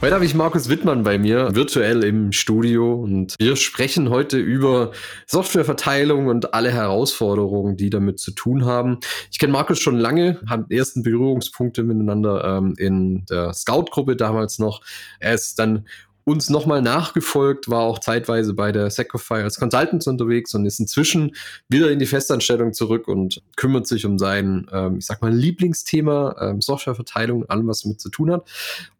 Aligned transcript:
Heute 0.00 0.14
habe 0.14 0.24
ich 0.24 0.32
Markus 0.32 0.68
Wittmann 0.68 1.02
bei 1.02 1.18
mir, 1.18 1.56
virtuell 1.56 2.04
im 2.04 2.30
Studio 2.30 2.94
und 2.94 3.34
wir 3.40 3.56
sprechen 3.56 4.10
heute 4.10 4.38
über 4.38 4.92
Softwareverteilung 5.26 6.28
und 6.28 6.54
alle 6.54 6.70
Herausforderungen, 6.70 7.76
die 7.76 7.90
damit 7.90 8.20
zu 8.20 8.30
tun 8.30 8.64
haben. 8.64 9.00
Ich 9.32 9.40
kenne 9.40 9.52
Markus 9.52 9.80
schon 9.80 9.98
lange, 9.98 10.40
haben 10.48 10.66
ersten 10.70 11.02
Berührungspunkte 11.02 11.82
miteinander 11.82 12.44
ähm, 12.44 12.74
in 12.78 13.24
der 13.28 13.52
Scout-Gruppe 13.52 14.14
damals 14.14 14.60
noch. 14.60 14.82
Er 15.18 15.34
ist 15.34 15.58
dann 15.58 15.88
uns 16.28 16.50
nochmal 16.50 16.82
nachgefolgt, 16.82 17.70
war 17.70 17.80
auch 17.80 18.00
zeitweise 18.00 18.52
bei 18.52 18.70
der 18.70 18.90
Secofy 18.90 19.36
als 19.36 19.58
Consultant 19.58 20.06
unterwegs 20.06 20.54
und 20.54 20.66
ist 20.66 20.78
inzwischen 20.78 21.34
wieder 21.70 21.90
in 21.90 21.98
die 21.98 22.06
Festanstellung 22.06 22.74
zurück 22.74 23.08
und 23.08 23.42
kümmert 23.56 23.86
sich 23.86 24.04
um 24.04 24.18
sein, 24.18 24.66
ähm, 24.70 24.98
ich 24.98 25.06
sag 25.06 25.22
mal, 25.22 25.32
Lieblingsthema, 25.32 26.36
ähm, 26.38 26.60
Softwareverteilung, 26.60 27.48
allem, 27.48 27.66
was 27.66 27.80
damit 27.80 28.02
zu 28.02 28.10
tun 28.10 28.30
hat. 28.30 28.46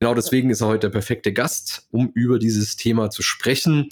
Genau 0.01 0.15
deswegen 0.15 0.49
ist 0.49 0.63
er 0.63 0.69
heute 0.69 0.87
der 0.87 0.91
perfekte 0.91 1.35
Gast, 1.35 1.87
um 1.91 2.11
über 2.15 2.39
dieses 2.39 2.77
Thema 2.77 3.11
zu 3.11 3.21
sprechen. 3.21 3.91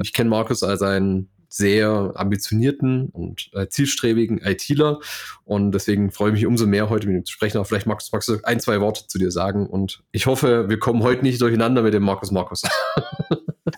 Ich 0.00 0.12
kenne 0.12 0.30
Markus 0.30 0.62
als 0.62 0.80
einen 0.80 1.28
sehr 1.58 2.12
ambitionierten 2.14 3.10
und 3.10 3.50
äh, 3.52 3.68
zielstrebigen 3.68 4.38
ITler. 4.38 5.00
Und 5.44 5.72
deswegen 5.72 6.10
freue 6.12 6.30
ich 6.30 6.34
mich 6.36 6.46
umso 6.46 6.66
mehr, 6.66 6.88
heute 6.88 7.06
mit 7.08 7.16
ihm 7.16 7.24
zu 7.24 7.32
sprechen. 7.32 7.58
Aber 7.58 7.64
vielleicht 7.66 7.86
magst, 7.86 8.12
magst 8.12 8.28
du 8.28 8.38
ein, 8.44 8.60
zwei 8.60 8.80
Worte 8.80 9.06
zu 9.06 9.18
dir 9.18 9.30
sagen. 9.30 9.66
Und 9.66 10.02
ich 10.12 10.26
hoffe, 10.26 10.68
wir 10.68 10.78
kommen 10.78 11.02
heute 11.02 11.22
nicht 11.22 11.40
durcheinander 11.40 11.82
mit 11.82 11.92
dem 11.92 12.04
Markus 12.04 12.30
Markus. 12.30 12.62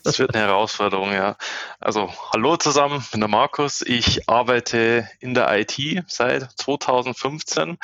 Das 0.04 0.18
wird 0.18 0.34
eine 0.34 0.44
Herausforderung, 0.44 1.12
ja. 1.12 1.36
Also, 1.78 2.10
hallo 2.32 2.56
zusammen, 2.56 3.00
ich 3.02 3.10
bin 3.10 3.20
der 3.20 3.28
Markus. 3.28 3.82
Ich 3.82 4.28
arbeite 4.28 5.08
in 5.18 5.34
der 5.34 5.52
IT 5.58 6.04
seit 6.06 6.48
2015 6.58 7.76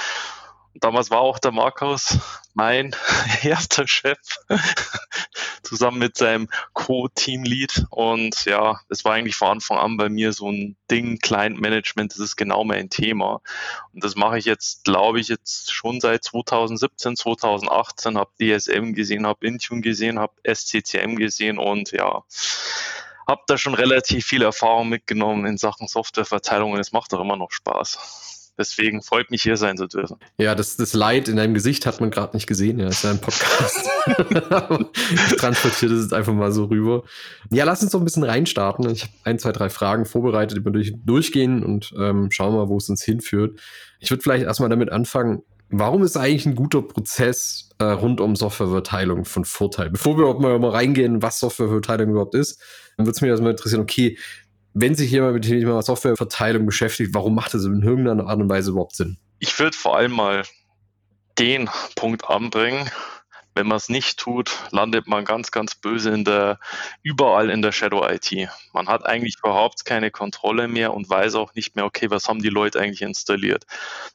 Damals 0.80 1.10
war 1.10 1.20
auch 1.20 1.38
der 1.38 1.52
Markus 1.52 2.19
mein 2.55 2.94
erster 3.42 3.86
Chef, 3.86 4.19
zusammen 5.62 5.98
mit 5.98 6.16
seinem 6.16 6.48
Co-Teamlead. 6.72 7.86
Und 7.91 8.44
ja, 8.44 8.80
es 8.88 9.04
war 9.04 9.14
eigentlich 9.14 9.36
von 9.36 9.48
Anfang 9.48 9.78
an 9.78 9.97
bei 9.97 10.08
mir 10.08 10.32
so 10.32 10.50
ein 10.50 10.77
Ding, 10.91 11.19
Client 11.19 11.60
Management, 11.60 12.12
das 12.12 12.20
ist 12.20 12.36
genau 12.36 12.64
mein 12.64 12.88
Thema. 12.88 13.41
Und 13.92 14.04
das 14.04 14.16
mache 14.16 14.38
ich 14.38 14.44
jetzt, 14.44 14.84
glaube 14.84 15.20
ich, 15.20 15.28
jetzt 15.28 15.72
schon 15.72 16.00
seit 16.00 16.24
2017, 16.24 17.16
2018, 17.16 18.19
habe 18.19 18.30
DSM 18.41 18.92
gesehen, 18.92 19.27
habe 19.27 19.47
Intune 19.47 19.80
gesehen, 19.80 20.19
habe 20.19 20.34
SCCM 20.44 21.16
gesehen 21.16 21.58
und 21.58 21.92
ja, 21.92 22.22
habe 23.27 23.42
da 23.47 23.58
schon 23.58 23.74
relativ 23.74 24.24
viel 24.24 24.42
Erfahrung 24.42 24.88
mitgenommen 24.88 25.47
in 25.47 25.58
Sachen 25.58 25.88
Softwareverteilung 25.88 26.72
und 26.72 26.80
es 26.80 26.92
macht 26.92 27.12
auch 27.12 27.20
immer 27.20 27.36
noch 27.36 27.50
Spaß. 27.50 28.36
Deswegen 28.59 29.03
freut 29.03 29.31
mich, 29.31 29.43
hier 29.43 29.57
sein 29.57 29.77
zu 29.77 29.87
dürfen. 29.87 30.17
Ja, 30.39 30.55
das, 30.55 30.77
das 30.77 30.95
Leid 30.95 31.29
in 31.29 31.37
deinem 31.37 31.55
Gesicht 31.55 31.85
hat 31.85 32.01
man 32.01 32.11
gerade 32.11 32.35
nicht 32.37 32.47
gesehen. 32.47 32.79
Ja, 32.79 32.87
das 32.87 32.97
ist 32.97 33.05
ja 33.05 33.11
ein 33.11 33.21
Podcast. 33.21 33.89
ich 35.12 35.37
transportiere 35.37 35.95
das 35.95 36.05
jetzt 36.05 36.15
einfach 36.15 36.33
mal 36.33 36.53
so 36.53 36.65
rüber. 36.65 37.05
Ja, 37.51 37.65
lass 37.65 37.83
uns 37.83 37.93
doch 37.93 38.01
ein 38.01 38.05
bisschen 38.05 38.25
reinstarten. 38.25 38.89
Ich 38.91 39.03
habe 39.03 39.12
ein, 39.25 39.39
zwei, 39.39 39.53
drei 39.53 39.69
Fragen 39.69 40.07
vorbereitet, 40.07 40.59
die 40.59 40.65
wir 40.65 40.73
durch, 40.73 40.95
durchgehen 41.05 41.62
und 41.62 41.93
ähm, 41.99 42.31
schauen 42.31 42.55
mal, 42.55 42.69
wo 42.69 42.79
es 42.79 42.89
uns 42.89 43.03
hinführt. 43.03 43.61
Ich 44.01 44.11
würde 44.11 44.23
vielleicht 44.23 44.45
erstmal 44.45 44.71
damit 44.71 44.91
anfangen, 44.91 45.43
Warum 45.69 46.05
ist 46.05 46.16
eigentlich 46.16 46.47
ein 46.47 46.55
guter 46.55 46.81
Prozess 46.81 47.71
äh, 47.78 47.84
rund 47.84 48.21
um 48.21 48.37
Softwareverteilung 48.37 49.25
von 49.25 49.45
Vorteil? 49.45 49.91
Bevor 49.91 50.16
wir 50.16 50.34
mal, 50.34 50.59
mal 50.61 50.71
reingehen, 50.71 51.22
was 51.22 51.41
Softwareverteilung 51.41 52.11
überhaupt 52.11 52.37
ist, 52.37 52.61
dann 52.97 53.05
würde 53.05 53.16
es 53.16 53.21
mich 53.21 53.31
erstmal 53.31 53.50
interessieren, 53.50 53.83
okay, 53.83 54.16
wenn 54.78 54.94
sich 54.94 55.10
jemand 55.10 55.32
mit 55.32 55.44
dem 55.47 55.60
Thema 55.60 55.81
Softwareverteilung 55.81 56.66
beschäftigt, 56.66 57.14
warum 57.14 57.34
macht 57.34 57.54
das 57.54 57.64
in 57.64 57.82
irgendeiner 57.82 58.26
Art 58.26 58.38
und 58.38 58.50
Weise 58.50 58.72
überhaupt 58.72 58.94
Sinn? 58.94 59.16
Ich 59.38 59.59
würde 59.59 59.75
vor 59.75 59.97
allem 59.97 60.12
mal 60.12 60.42
den 61.38 61.70
Punkt 61.94 62.28
anbringen. 62.28 62.91
Wenn 63.54 63.69
man 63.69 63.78
es 63.78 63.88
nicht 63.88 64.19
tut, 64.19 64.54
landet 64.72 65.06
man 65.06 65.25
ganz, 65.25 65.50
ganz 65.50 65.76
böse 65.76 66.10
in 66.10 66.26
der, 66.26 66.59
überall 67.03 67.48
in 67.48 67.62
der 67.62 67.72
Shadow 67.72 68.06
IT. 68.06 68.31
Man 68.75 68.86
hat 68.86 69.06
eigentlich 69.06 69.36
überhaupt 69.38 69.86
keine 69.86 70.10
Kontrolle 70.10 70.69
mehr 70.69 70.92
und 70.92 71.09
weiß 71.09 71.36
auch 71.36 71.54
nicht 71.54 71.75
mehr, 71.75 71.86
okay, 71.86 72.10
was 72.10 72.28
haben 72.28 72.42
die 72.42 72.50
Leute 72.50 72.78
eigentlich 72.78 73.00
installiert. 73.00 73.65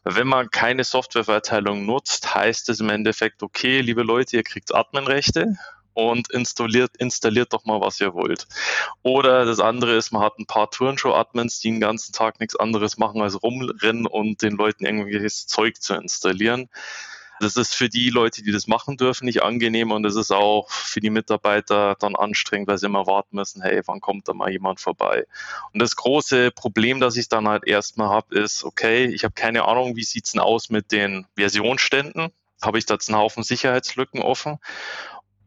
Wenn 0.04 0.28
man 0.28 0.52
keine 0.52 0.84
Softwareverteilung 0.84 1.88
nutzt, 1.88 2.36
heißt 2.36 2.70
es 2.70 2.80
im 2.80 2.90
Endeffekt, 2.90 3.42
okay, 3.42 3.82
liebe 3.82 4.04
Leute, 4.04 4.36
ihr 4.36 4.44
kriegt 4.44 4.76
Adminrechte, 4.76 5.56
und 5.94 6.32
installiert, 6.32 6.92
installiert 6.98 7.54
doch 7.54 7.66
mal, 7.66 7.82
was 7.82 8.00
ihr 8.00 8.14
wollt. 8.14 8.48
Oder 9.04 9.46
das 9.46 9.60
andere 9.60 9.96
ist, 9.96 10.12
man 10.12 10.22
hat 10.22 10.40
ein 10.40 10.46
paar 10.46 10.70
Turnshow-Admins, 10.70 11.60
die 11.60 11.72
den 11.72 11.80
ganzen 11.80 12.14
Tag 12.14 12.40
nichts 12.40 12.56
anderes 12.56 12.98
machen 12.98 13.22
als 13.22 13.42
rumrennen 13.42 14.06
und 14.06 14.42
den 14.42 14.54
Leuten 14.54 14.86
irgendwelches 14.86 15.48
Zeug 15.48 15.82
zu 15.82 15.94
installieren. 15.94 16.70
Das 17.42 17.56
ist 17.56 17.74
für 17.74 17.90
die 17.90 18.12
Leute, 18.12 18.44
die 18.44 18.52
das 18.52 18.68
machen 18.68 18.98
dürfen, 18.98 19.26
nicht 19.26 19.42
angenehm 19.42 19.92
und 19.92 20.06
es 20.06 20.16
ist 20.16 20.32
auch 20.32 20.70
für 20.70 21.00
die 21.00 21.10
Mitarbeiter 21.10 21.96
dann 22.00 22.16
anstrengend, 22.16 22.68
weil 22.68 22.78
sie 22.78 22.86
immer 22.86 23.08
warten 23.08 23.36
müssen, 23.36 23.64
hey, 23.64 23.82
wann 23.88 24.00
kommt 24.00 24.28
da 24.28 24.34
mal 24.34 24.52
jemand 24.52 24.80
vorbei? 24.80 25.26
Und 25.74 25.82
das 25.82 25.96
große 25.96 26.52
Problem, 26.52 27.00
das 27.00 27.18
ich 27.18 27.30
dann 27.30 27.48
halt 27.48 27.66
erstmal 27.66 28.10
habe, 28.10 28.36
ist, 28.36 28.64
okay, 28.64 29.06
ich 29.06 29.24
habe 29.24 29.34
keine 29.34 29.66
Ahnung, 29.66 29.96
wie 29.96 30.04
sieht's 30.04 30.34
denn 30.34 30.40
aus 30.40 30.70
mit 30.70 30.92
den 30.92 31.26
Versionsständen? 31.36 32.32
Habe 32.62 32.78
ich 32.78 32.86
da 32.86 32.94
jetzt 32.94 33.10
einen 33.10 33.18
Haufen 33.18 33.42
Sicherheitslücken 33.42 34.22
offen? 34.22 34.60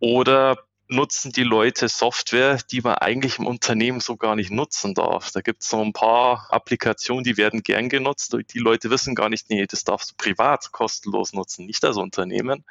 Oder 0.01 0.57
nutzen 0.89 1.33
die 1.33 1.43
Leute 1.43 1.89
Software, 1.89 2.59
die 2.71 2.81
man 2.83 2.97
eigentlich 2.97 3.39
im 3.39 3.47
Unternehmen 3.47 4.01
so 4.01 4.17
gar 4.17 4.37
nicht 4.37 4.51
nutzen 4.51 4.95
darf. 4.95 5.31
Da 5.33 5.41
gibt 5.41 5.63
es 5.63 5.69
so 5.69 5.81
ein 5.83 5.93
paar 5.93 6.47
Applikationen, 6.51 7.25
die 7.25 7.37
werden 7.37 7.63
gern 7.63 7.89
genutzt. 7.89 8.37
Die 8.53 8.59
Leute 8.59 8.91
wissen 8.91 9.15
gar 9.15 9.29
nicht, 9.29 9.49
nee, 9.51 9.67
das 9.67 9.85
darfst 9.85 10.11
du 10.11 10.15
privat 10.17 10.73
kostenlos 10.73 11.33
nutzen, 11.33 11.67
nicht 11.67 11.85
als 11.85 11.97
Unternehmen. 11.97 12.65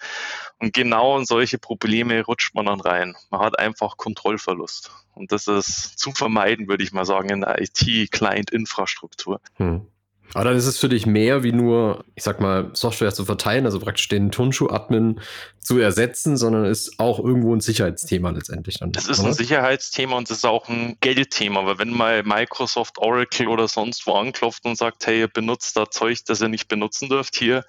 Und 0.59 0.73
genau 0.73 1.17
in 1.17 1.25
solche 1.25 1.57
Probleme 1.57 2.23
rutscht 2.23 2.53
man 2.53 2.67
dann 2.67 2.81
rein. 2.81 3.15
Man 3.31 3.41
hat 3.41 3.57
einfach 3.57 3.97
Kontrollverlust. 3.97 4.91
Und 5.15 5.31
das 5.31 5.47
ist 5.47 5.97
zu 5.97 6.11
vermeiden, 6.11 6.67
würde 6.67 6.83
ich 6.83 6.91
mal 6.91 7.05
sagen, 7.05 7.29
in 7.29 7.41
der 7.41 7.61
IT-Client-Infrastruktur. 7.61 9.41
Hm. 9.55 9.87
Aber 10.33 10.45
dann 10.45 10.57
ist 10.57 10.65
es 10.65 10.79
für 10.79 10.89
dich 10.89 11.05
mehr 11.05 11.43
wie 11.43 11.51
nur, 11.51 12.05
ich 12.15 12.23
sag 12.23 12.39
mal, 12.39 12.71
Software 12.73 13.13
zu 13.13 13.25
verteilen, 13.25 13.65
also 13.65 13.79
praktisch 13.79 14.07
den 14.07 14.31
Turnschuh-Admin 14.31 15.19
zu 15.63 15.79
ersetzen, 15.79 16.37
sondern 16.37 16.65
ist 16.65 16.99
auch 16.99 17.19
irgendwo 17.19 17.55
ein 17.55 17.61
Sicherheitsthema 17.61 18.31
letztendlich 18.31 18.79
dann. 18.79 18.91
Das 18.91 19.07
ist 19.07 19.19
oder? 19.19 19.29
ein 19.29 19.33
Sicherheitsthema 19.33 20.17
und 20.17 20.29
es 20.29 20.37
ist 20.37 20.45
auch 20.45 20.67
ein 20.67 20.97
Geldthema, 20.99 21.65
weil 21.65 21.79
wenn 21.79 21.91
mal 21.91 22.23
Microsoft, 22.23 22.97
Oracle 22.97 23.47
oder 23.47 23.67
sonst 23.67 24.05
wo 24.05 24.13
anklopft 24.13 24.65
und 24.65 24.77
sagt, 24.77 25.07
hey, 25.07 25.21
ihr 25.21 25.27
benutzt 25.27 25.77
da 25.77 25.89
Zeug, 25.89 26.19
das 26.25 26.41
ihr 26.41 26.49
nicht 26.49 26.67
benutzen 26.67 27.09
dürft, 27.09 27.35
hier, 27.35 27.63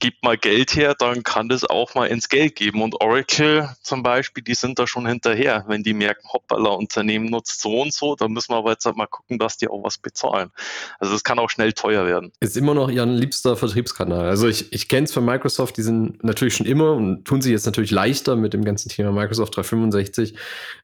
gebt 0.00 0.24
mal 0.24 0.38
Geld 0.38 0.74
her, 0.74 0.94
dann 0.98 1.22
kann 1.22 1.48
das 1.48 1.64
auch 1.64 1.94
mal 1.94 2.06
ins 2.06 2.28
Geld 2.28 2.56
geben. 2.56 2.82
Und 2.82 3.00
Oracle 3.00 3.68
zum 3.82 4.02
Beispiel, 4.02 4.42
die 4.42 4.54
sind 4.54 4.78
da 4.78 4.86
schon 4.86 5.06
hinterher. 5.06 5.64
Wenn 5.68 5.82
die 5.82 5.94
merken, 5.94 6.28
hoppala, 6.32 6.70
Unternehmen 6.70 7.26
nutzt 7.26 7.60
so 7.60 7.82
und 7.82 7.92
so, 7.92 8.16
dann 8.16 8.32
müssen 8.32 8.52
wir 8.52 8.56
aber 8.56 8.70
jetzt 8.70 8.84
halt 8.84 8.96
mal 8.96 9.06
gucken, 9.06 9.38
dass 9.38 9.56
die 9.56 9.68
auch 9.68 9.82
was 9.82 9.98
bezahlen. 9.98 10.50
Also 10.98 11.12
das 11.12 11.24
kann 11.24 11.38
auch 11.38 11.50
schnell 11.50 11.72
teuer 11.72 12.06
werden. 12.06 12.32
Ist 12.40 12.56
immer 12.56 12.74
noch 12.74 12.88
ihr 12.88 13.04
liebster 13.06 13.56
Vertriebskanal. 13.56 14.28
Also 14.28 14.48
ich, 14.48 14.72
ich 14.72 14.88
kenne 14.88 15.04
es 15.04 15.12
von 15.12 15.24
Microsoft, 15.24 15.76
die 15.76 15.82
sind 15.82 16.22
natürlich 16.24 16.54
schon 16.54 16.66
immer 16.66 16.92
und 16.92 17.17
tun 17.24 17.40
sich 17.40 17.52
jetzt 17.52 17.66
natürlich 17.66 17.90
leichter 17.90 18.36
mit 18.36 18.54
dem 18.54 18.64
ganzen 18.64 18.88
Thema 18.88 19.12
Microsoft 19.12 19.56
365. 19.56 20.34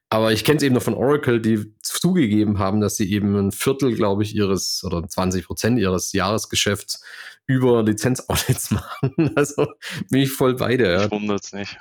Aber 0.09 0.31
ich 0.31 0.43
kenne 0.43 0.57
es 0.57 0.63
eben 0.63 0.75
noch 0.75 0.83
von 0.83 0.93
Oracle, 0.93 1.41
die 1.41 1.73
zugegeben 1.81 2.59
haben, 2.59 2.79
dass 2.79 2.95
sie 2.95 3.11
eben 3.11 3.35
ein 3.35 3.51
Viertel, 3.51 3.95
glaube 3.95 4.23
ich, 4.23 4.35
ihres 4.35 4.83
oder 4.83 5.07
20 5.07 5.45
Prozent 5.45 5.79
ihres 5.79 6.13
Jahresgeschäfts 6.13 7.03
über 7.47 7.83
Lizenzaudits 7.83 8.71
machen. 8.71 9.31
Also 9.35 9.67
bin 10.09 10.21
ich 10.21 10.31
voll 10.31 10.55
bei 10.55 10.77
dir. 10.77 10.91
Ja. 10.91 11.11
Wundert's 11.11 11.53
nicht. 11.53 11.77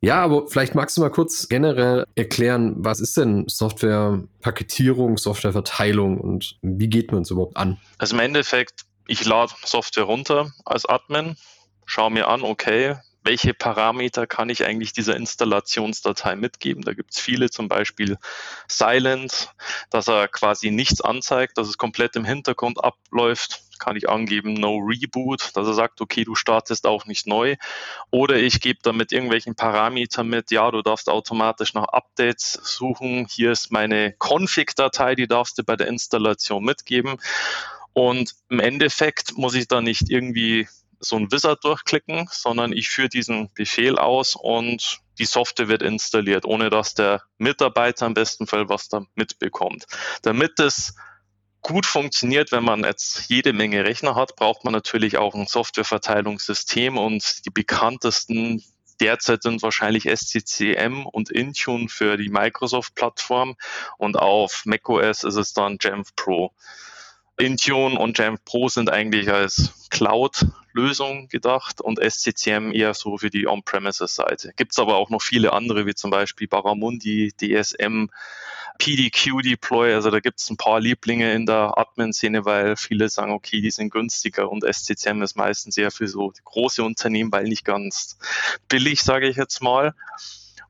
Ja, 0.00 0.22
aber 0.24 0.48
vielleicht 0.48 0.74
magst 0.74 0.96
du 0.96 1.00
mal 1.00 1.10
kurz 1.10 1.48
generell 1.48 2.06
erklären, 2.16 2.74
was 2.78 2.98
ist 2.98 3.16
denn 3.16 3.44
Softwarepaketierung, 3.46 5.16
Softwareverteilung 5.16 6.18
und 6.18 6.58
wie 6.60 6.88
geht 6.88 7.12
man 7.12 7.22
es 7.22 7.30
überhaupt 7.30 7.56
an? 7.56 7.78
Also 7.98 8.16
im 8.16 8.20
Endeffekt, 8.20 8.82
ich 9.06 9.24
lade 9.24 9.52
Software 9.64 10.04
runter 10.04 10.52
als 10.64 10.86
Admin, 10.86 11.36
schaue 11.86 12.10
mir 12.10 12.26
an, 12.26 12.42
okay, 12.42 12.96
welche 13.24 13.54
Parameter 13.54 14.26
kann 14.26 14.48
ich 14.48 14.64
eigentlich 14.64 14.92
dieser 14.92 15.16
Installationsdatei 15.16 16.36
mitgeben. 16.36 16.82
Da 16.82 16.92
gibt 16.92 17.14
es 17.14 17.20
viele, 17.20 17.50
zum 17.50 17.68
Beispiel 17.68 18.18
Silent, 18.68 19.50
dass 19.90 20.08
er 20.08 20.28
quasi 20.28 20.70
nichts 20.70 21.00
anzeigt, 21.00 21.58
dass 21.58 21.68
es 21.68 21.78
komplett 21.78 22.16
im 22.16 22.24
Hintergrund 22.24 22.82
abläuft 22.82 23.62
kann 23.82 23.96
ich 23.96 24.08
angeben 24.08 24.54
No 24.54 24.76
Reboot, 24.76 25.50
dass 25.54 25.66
er 25.66 25.74
sagt, 25.74 26.00
okay, 26.00 26.22
du 26.22 26.36
startest 26.36 26.86
auch 26.86 27.04
nicht 27.06 27.26
neu. 27.26 27.56
Oder 28.12 28.36
ich 28.36 28.60
gebe 28.60 28.78
damit 28.80 29.10
irgendwelchen 29.10 29.56
Parametern 29.56 30.28
mit, 30.28 30.52
ja, 30.52 30.70
du 30.70 30.82
darfst 30.82 31.08
automatisch 31.08 31.74
nach 31.74 31.88
Updates 31.88 32.52
suchen. 32.62 33.26
Hier 33.28 33.50
ist 33.50 33.72
meine 33.72 34.14
Config-Datei, 34.20 35.16
die 35.16 35.26
darfst 35.26 35.58
du 35.58 35.64
bei 35.64 35.74
der 35.74 35.88
Installation 35.88 36.62
mitgeben. 36.62 37.16
Und 37.92 38.34
im 38.48 38.60
Endeffekt 38.60 39.36
muss 39.36 39.54
ich 39.54 39.66
da 39.66 39.80
nicht 39.80 40.08
irgendwie 40.08 40.68
so 41.04 41.16
ein 41.16 41.30
Wizard 41.30 41.64
durchklicken, 41.64 42.28
sondern 42.30 42.72
ich 42.72 42.88
führe 42.88 43.08
diesen 43.08 43.50
Befehl 43.54 43.98
aus 43.98 44.36
und 44.36 45.00
die 45.18 45.24
Software 45.24 45.68
wird 45.68 45.82
installiert, 45.82 46.44
ohne 46.44 46.70
dass 46.70 46.94
der 46.94 47.22
Mitarbeiter 47.38 48.06
im 48.06 48.14
besten 48.14 48.46
Fall 48.46 48.68
was 48.68 48.88
da 48.88 49.04
mitbekommt. 49.14 49.86
Damit 50.22 50.58
es 50.58 50.94
gut 51.60 51.86
funktioniert, 51.86 52.52
wenn 52.52 52.64
man 52.64 52.84
jetzt 52.84 53.28
jede 53.28 53.52
Menge 53.52 53.84
Rechner 53.84 54.14
hat, 54.14 54.36
braucht 54.36 54.64
man 54.64 54.72
natürlich 54.72 55.18
auch 55.18 55.34
ein 55.34 55.46
Softwareverteilungssystem 55.46 56.98
und 56.98 57.44
die 57.46 57.50
bekanntesten 57.50 58.62
derzeit 59.00 59.42
sind 59.42 59.62
wahrscheinlich 59.62 60.04
SCCM 60.04 61.06
und 61.06 61.30
Intune 61.30 61.88
für 61.88 62.16
die 62.16 62.28
Microsoft-Plattform 62.28 63.56
und 63.98 64.16
auf 64.16 64.62
macOS 64.64 65.24
ist 65.24 65.36
es 65.36 65.52
dann 65.52 65.78
Jamf 65.80 66.14
Pro. 66.14 66.52
Intune 67.38 67.98
und 67.98 68.18
Jamf 68.18 68.44
Pro 68.44 68.68
sind 68.68 68.90
eigentlich 68.90 69.30
als 69.30 69.88
Cloud-Lösung 69.90 71.28
gedacht 71.28 71.80
und 71.80 71.98
SCCM 71.98 72.72
eher 72.72 72.94
so 72.94 73.18
für 73.18 73.30
die 73.30 73.46
On-Premises-Seite. 73.46 74.52
Gibt 74.56 74.72
es 74.72 74.78
aber 74.78 74.96
auch 74.96 75.10
noch 75.10 75.22
viele 75.22 75.52
andere, 75.52 75.86
wie 75.86 75.94
zum 75.94 76.10
Beispiel 76.10 76.48
Barramundi, 76.48 77.32
DSM, 77.40 78.08
PDQ 78.78 79.42
Deploy. 79.42 79.94
Also 79.94 80.10
da 80.10 80.20
gibt 80.20 80.40
es 80.40 80.50
ein 80.50 80.56
paar 80.56 80.80
Lieblinge 80.80 81.32
in 81.32 81.46
der 81.46 81.78
Admin-Szene, 81.78 82.44
weil 82.44 82.76
viele 82.76 83.08
sagen, 83.08 83.32
okay, 83.32 83.60
die 83.60 83.70
sind 83.70 83.90
günstiger 83.90 84.50
und 84.50 84.64
SCCM 84.64 85.22
ist 85.22 85.36
meistens 85.36 85.76
eher 85.76 85.90
für 85.90 86.08
so 86.08 86.32
große 86.44 86.82
Unternehmen, 86.82 87.32
weil 87.32 87.44
nicht 87.44 87.64
ganz 87.64 88.18
billig, 88.68 89.02
sage 89.02 89.28
ich 89.28 89.36
jetzt 89.36 89.62
mal. 89.62 89.94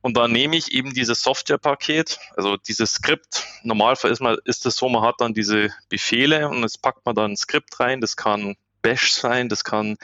Und 0.03 0.17
dann 0.17 0.33
nehme 0.33 0.57
ich 0.57 0.73
eben 0.73 0.93
dieses 0.93 1.23
Softwarepaket, 1.23 2.19
also 2.35 2.57
dieses 2.57 2.91
Skript. 2.91 3.45
Normalfall 3.63 4.11
ist, 4.11 4.19
man, 4.19 4.37
ist 4.43 4.65
es 4.65 4.75
so, 4.75 4.89
man 4.89 5.01
hat 5.01 5.15
dann 5.19 5.33
diese 5.33 5.69
Befehle 5.87 6.49
und 6.49 6.61
jetzt 6.61 6.81
packt 6.81 7.05
man 7.05 7.15
dann 7.15 7.31
ein 7.31 7.37
Skript 7.37 7.79
rein. 7.79 8.01
Das 8.01 8.17
kann 8.17 8.57
Bash 8.83 9.13
sein, 9.13 9.49
das 9.49 9.63
kann 9.63 9.97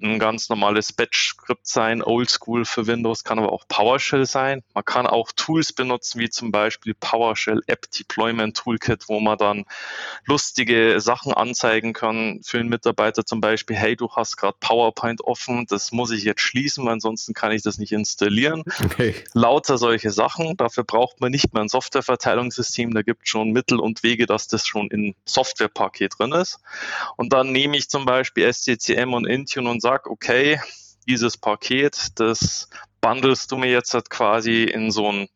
ein 0.00 0.18
ganz 0.18 0.48
normales 0.48 0.92
Batch-Skript 0.92 1.66
sein, 1.66 2.02
Oldschool 2.02 2.64
für 2.64 2.86
Windows, 2.86 3.24
kann 3.24 3.38
aber 3.38 3.52
auch 3.52 3.64
PowerShell 3.68 4.24
sein. 4.24 4.62
Man 4.72 4.84
kann 4.84 5.06
auch 5.06 5.32
Tools 5.32 5.72
benutzen, 5.72 6.20
wie 6.20 6.30
zum 6.30 6.52
Beispiel 6.52 6.94
PowerShell 6.94 7.60
App 7.66 7.90
Deployment 7.90 8.56
Toolkit, 8.56 9.08
wo 9.08 9.20
man 9.20 9.36
dann 9.36 9.64
lustige 10.24 11.00
Sachen 11.00 11.34
anzeigen 11.34 11.92
kann 11.92 12.40
für 12.44 12.60
einen 12.60 12.68
Mitarbeiter, 12.68 13.26
zum 13.26 13.40
Beispiel, 13.40 13.76
hey, 13.76 13.96
du 13.96 14.08
hast 14.10 14.36
gerade 14.36 14.56
PowerPoint 14.60 15.22
offen, 15.22 15.66
das 15.68 15.90
muss 15.90 16.12
ich 16.12 16.22
jetzt 16.22 16.40
schließen, 16.40 16.84
weil 16.84 16.94
ansonsten 16.94 17.34
kann 17.34 17.50
ich 17.50 17.62
das 17.62 17.78
nicht 17.78 17.92
installieren. 17.92 18.62
Okay. 18.84 19.14
Lauter 19.34 19.76
solche 19.76 20.10
Sachen. 20.10 20.56
Dafür 20.56 20.84
braucht 20.84 21.20
man 21.20 21.32
nicht 21.32 21.52
mehr 21.52 21.64
ein 21.64 21.68
Softwareverteilungssystem, 21.68 22.94
da 22.94 23.02
gibt 23.02 23.24
es 23.24 23.28
schon 23.28 23.50
Mittel 23.50 23.80
und 23.80 24.04
Wege, 24.04 24.26
dass 24.26 24.46
das 24.46 24.66
schon 24.66 24.88
in 24.88 25.16
Softwarepaket 25.24 26.18
drin 26.18 26.32
ist. 26.32 26.60
Und 27.16 27.32
dann 27.32 27.50
nehme 27.50 27.76
ich 27.76 27.90
zum 27.90 28.04
Beispiel 28.04 28.19
Beispiel 28.20 28.52
SCCM 28.52 29.14
und 29.14 29.26
Intune 29.26 29.70
und 29.70 29.80
sag, 29.80 30.06
okay, 30.06 30.60
dieses 31.08 31.38
Paket, 31.38 32.08
das 32.16 32.68
bundelst 33.00 33.50
du 33.50 33.56
mir 33.56 33.70
jetzt 33.70 33.94
halt 33.94 34.10
quasi 34.10 34.64
in 34.64 34.90
so 34.90 35.10
ein 35.10 35.28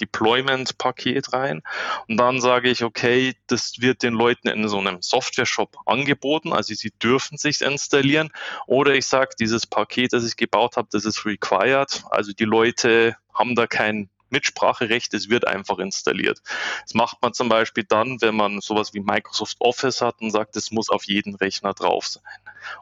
Deployment-Paket 0.00 1.32
rein. 1.32 1.62
Und 2.06 2.18
dann 2.18 2.40
sage 2.40 2.70
ich, 2.70 2.84
okay, 2.84 3.34
das 3.48 3.80
wird 3.80 4.04
den 4.04 4.14
Leuten 4.14 4.46
in 4.46 4.68
so 4.68 4.78
einem 4.78 5.02
Software-Shop 5.02 5.76
angeboten, 5.86 6.52
also 6.52 6.72
sie 6.74 6.92
dürfen 7.02 7.38
sich 7.38 7.60
installieren. 7.60 8.30
Oder 8.68 8.94
ich 8.94 9.06
sage, 9.06 9.34
dieses 9.40 9.66
Paket, 9.66 10.12
das 10.12 10.24
ich 10.24 10.36
gebaut 10.36 10.76
habe, 10.76 10.86
das 10.92 11.04
ist 11.04 11.26
required. 11.26 12.04
Also 12.10 12.32
die 12.32 12.44
Leute 12.44 13.16
haben 13.34 13.56
da 13.56 13.66
kein 13.66 14.08
Mitspracherecht, 14.30 15.14
es 15.14 15.28
wird 15.28 15.46
einfach 15.46 15.78
installiert. 15.78 16.40
Das 16.82 16.94
macht 16.94 17.22
man 17.22 17.32
zum 17.34 17.48
Beispiel 17.48 17.84
dann, 17.84 18.20
wenn 18.20 18.36
man 18.36 18.60
sowas 18.60 18.94
wie 18.94 19.00
Microsoft 19.00 19.56
Office 19.60 20.00
hat 20.00 20.20
und 20.20 20.30
sagt, 20.30 20.56
es 20.56 20.70
muss 20.70 20.90
auf 20.90 21.04
jeden 21.04 21.34
Rechner 21.34 21.74
drauf 21.74 22.06
sein. 22.06 22.22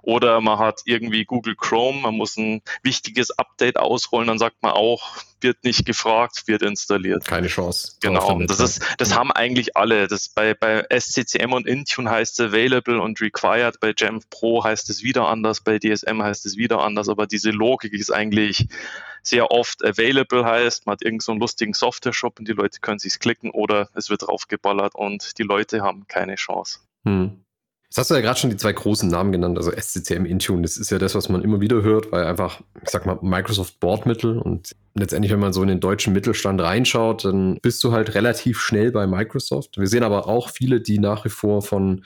Oder 0.03 0.41
man 0.41 0.59
hat 0.59 0.83
irgendwie 0.85 1.25
Google 1.25 1.57
Chrome, 1.57 2.01
man 2.01 2.17
muss 2.17 2.37
ein 2.37 2.63
wichtiges 2.83 3.31
Update 3.39 3.79
ausrollen, 3.79 4.29
dann 4.29 4.39
sagt 4.39 4.63
man 4.63 4.73
auch, 4.73 5.19
wird 5.41 5.65
nicht 5.65 5.85
gefragt, 5.87 6.45
wird 6.47 6.63
installiert. 6.63 7.25
Keine 7.25 7.49
Chance. 7.49 7.93
Genau. 8.01 8.41
Das 8.43 8.61
ist, 8.61 8.83
das 8.99 9.15
haben 9.15 9.31
eigentlich 9.31 9.77
alle. 9.77 10.09
Das 10.09 10.29
bei, 10.29 10.55
bei 10.55 10.85
SCCM 10.91 11.53
und 11.53 11.67
Intune 11.67 12.11
heißt 12.11 12.41
es 12.41 12.47
available 12.47 13.01
und 13.01 13.21
required. 13.21 13.81
Bei 13.81 13.93
Jamf 13.97 14.29
Pro 14.31 14.65
heißt 14.65 14.91
es 14.91 15.03
wieder 15.03 15.29
anders. 15.29 15.61
Bei 15.61 15.79
DSM 15.79 16.23
heißt 16.23 16.47
es 16.47 16.57
wieder 16.57 16.81
anders. 16.81 17.09
Aber 17.09 17.27
diese 17.27 17.51
Logik 17.51 17.93
ist 17.93 18.11
eigentlich 18.11 18.67
sehr 19.23 19.51
oft 19.51 19.85
available 19.85 20.45
heißt, 20.45 20.87
man 20.87 20.93
hat 20.93 21.03
irgendeinen 21.03 21.21
so 21.21 21.35
lustigen 21.35 21.75
Software-Shop 21.75 22.39
und 22.39 22.47
die 22.47 22.53
Leute 22.53 22.79
können 22.81 23.01
sich 23.01 23.19
klicken 23.19 23.51
oder 23.51 23.89
es 23.95 24.09
wird 24.09 24.23
draufgeballert 24.23 24.95
und 24.95 25.37
die 25.39 25.43
Leute 25.43 25.83
haben 25.83 26.07
keine 26.07 26.37
Chance. 26.37 26.79
Hm. 27.05 27.45
Jetzt 27.97 28.01
hast 28.03 28.11
du 28.11 28.15
ja 28.17 28.21
gerade 28.21 28.39
schon 28.39 28.51
die 28.51 28.59
zwei 28.59 28.75
großen 28.75 29.09
Namen 29.09 29.33
genannt, 29.33 29.57
also 29.57 29.71
SCCM 29.71 30.27
Intune. 30.27 30.61
Das 30.61 30.77
ist 30.77 30.91
ja 30.91 30.99
das, 30.99 31.15
was 31.15 31.31
man 31.31 31.41
immer 31.41 31.63
wieder 31.63 31.81
hört, 31.81 32.13
weil 32.13 32.27
einfach, 32.27 32.61
ich 32.83 32.91
sag 32.91 33.07
mal, 33.07 33.19
Microsoft 33.23 33.81
Bordmittel 33.81 34.39
und 34.39 34.77
letztendlich, 34.95 35.33
wenn 35.33 35.41
man 35.41 35.55
so 35.55 35.63
in 35.63 35.69
den 35.69 35.81
deutschen 35.81 36.13
Mittelstand 36.13 36.61
reinschaut, 36.61 37.25
dann 37.25 37.59
bist 37.63 37.83
du 37.83 37.93
halt 37.93 38.15
relativ 38.15 38.61
schnell 38.61 38.93
bei 38.93 39.07
Microsoft. 39.07 39.79
Wir 39.79 39.87
sehen 39.87 40.03
aber 40.03 40.29
auch 40.29 40.51
viele, 40.51 40.83
die 40.83 40.99
nach 40.99 41.25
wie 41.25 41.31
vor 41.31 41.63
von 41.63 42.05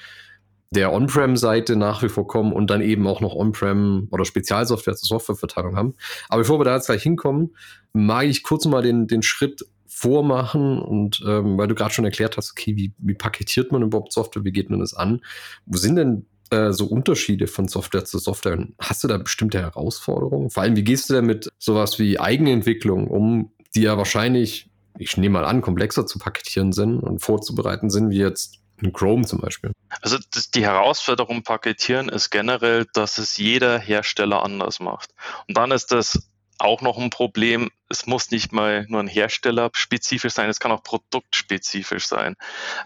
der 0.71 0.93
On-Prem-Seite 0.93 1.75
nach 1.75 2.05
wie 2.05 2.09
vor 2.09 2.29
kommen 2.29 2.53
und 2.53 2.71
dann 2.71 2.83
eben 2.83 3.09
auch 3.09 3.21
noch 3.21 3.35
On-Prem 3.35 4.07
oder 4.13 4.25
Spezialsoftware 4.25 4.95
zur 4.95 5.19
Softwareverteilung 5.19 5.75
haben. 5.75 5.97
Aber 6.29 6.43
bevor 6.43 6.61
wir 6.61 6.65
da 6.67 6.77
jetzt 6.77 6.87
gleich 6.87 7.03
hinkommen, 7.03 7.57
mag 7.93 8.27
ich 8.27 8.45
kurz 8.45 8.65
mal 8.65 8.83
den, 8.83 9.09
den 9.09 9.25
Schritt 9.25 9.67
vormachen 9.91 10.81
und 10.81 11.23
ähm, 11.27 11.59
weil 11.59 11.69
du 11.69 11.75
gerade 11.75 11.93
schon 11.93 12.05
erklärt 12.05 12.37
hast, 12.37 12.53
okay, 12.53 12.77
wie, 12.77 12.93
wie 12.99 13.15
paketiert 13.15 13.73
man 13.73 13.83
überhaupt 13.83 14.13
Software, 14.13 14.45
wie 14.45 14.53
geht 14.53 14.71
man 14.71 14.81
das 14.81 14.95
an? 14.95 15.21
Wo 15.67 15.77
sind 15.79 15.97
denn 15.97 16.27
äh, 16.51 16.73
so 16.73 16.87
Unterschiede 16.87 17.49
von 17.49 17.67
Software 17.67 18.05
zu 18.05 18.19
Software? 18.19 18.67
Hast 18.79 19.03
du 19.03 19.09
da 19.09 19.19
bestimmte 19.19 19.61
Herausforderungen? 19.61 20.51
Vor 20.51 20.63
allem, 20.63 20.77
wie 20.77 20.85
gehst 20.85 21.11
du 21.11 21.15
denn 21.15 21.27
mit 21.27 21.49
sowas 21.59 21.99
wie 21.99 22.21
Eigenentwicklung 22.21 23.09
um, 23.09 23.53
die 23.75 23.83
ja 23.83 23.99
wahrscheinlich, 23.99 24.71
ich 24.99 25.17
nehme 25.17 25.41
mal 25.41 25.45
an, 25.45 25.61
komplexer 25.61 26.07
zu 26.07 26.19
paketieren 26.19 26.73
sind 26.73 27.01
und 27.01 27.19
vorzubereiten 27.19 27.91
sind, 27.91 28.11
wie 28.11 28.19
jetzt 28.19 28.61
in 28.81 28.93
Chrome 28.93 29.27
zum 29.27 29.41
Beispiel. 29.41 29.73
Also 30.01 30.19
das, 30.33 30.51
die 30.51 30.65
Herausforderung 30.65 31.43
paketieren 31.43 32.09
ist 32.09 32.31
generell, 32.31 32.87
dass 32.95 33.19
es 33.19 33.37
jeder 33.37 33.79
Hersteller 33.79 34.43
anders 34.43 34.81
macht. 34.81 35.11
Und 35.49 35.57
dann 35.57 35.73
ist 35.73 35.93
das 35.93 36.31
auch 36.61 36.83
noch 36.83 36.99
ein 36.99 37.11
Problem. 37.11 37.71
Es 37.89 38.07
muss 38.07 38.31
nicht 38.31 38.53
mal 38.53 38.87
nur 38.89 39.01
ein 39.01 39.09
Hersteller 39.09 39.71
spezifisch 39.73 40.33
sein, 40.33 40.49
es 40.49 40.61
kann 40.61 40.73
auch 40.73 40.83
produktspezifisch 40.83 42.07
sein. 42.07 42.37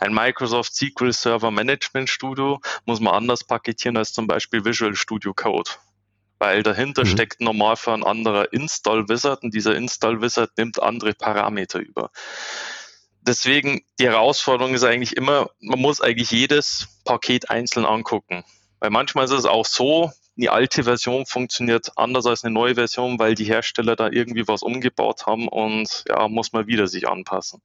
Ein 0.00 0.14
Microsoft 0.14 0.74
SQL 0.74 1.12
Server 1.12 1.50
Management 1.50 2.08
Studio 2.08 2.60
muss 2.84 3.00
man 3.00 3.14
anders 3.14 3.44
paketieren 3.44 3.96
als 3.96 4.12
zum 4.12 4.26
Beispiel 4.26 4.64
Visual 4.64 4.94
Studio 4.94 5.34
Code. 5.34 5.70
Weil 6.38 6.62
dahinter 6.62 7.04
mhm. 7.04 7.08
steckt 7.08 7.40
normal 7.40 7.76
für 7.76 7.92
ein 7.92 8.04
anderer 8.04 8.52
Install 8.52 9.08
Wizard 9.08 9.42
und 9.42 9.54
dieser 9.54 9.76
Install 9.76 10.20
Wizard 10.20 10.50
nimmt 10.56 10.82
andere 10.82 11.14
Parameter 11.14 11.78
über 11.78 12.10
deswegen 13.26 13.82
die 13.98 14.06
Herausforderung 14.06 14.74
ist 14.74 14.84
eigentlich 14.84 15.16
immer, 15.16 15.50
man 15.60 15.80
muss 15.80 16.00
eigentlich 16.00 16.30
jedes 16.30 16.88
Paket 17.04 17.50
einzeln 17.50 17.86
angucken. 17.86 18.44
Weil 18.80 18.90
manchmal 18.90 19.24
ist 19.24 19.30
es 19.30 19.46
auch 19.46 19.64
so, 19.64 20.12
eine 20.36 20.50
alte 20.50 20.84
Version 20.84 21.26
funktioniert 21.26 21.92
anders 21.96 22.26
als 22.26 22.44
eine 22.44 22.52
neue 22.52 22.74
Version, 22.74 23.18
weil 23.18 23.34
die 23.34 23.44
Hersteller 23.44 23.96
da 23.96 24.08
irgendwie 24.10 24.48
was 24.48 24.62
umgebaut 24.62 25.26
haben 25.26 25.48
und 25.48 26.04
ja, 26.08 26.28
muss 26.28 26.52
man 26.52 26.66
wieder 26.66 26.86
sich 26.86 27.08
anpassen. 27.08 27.62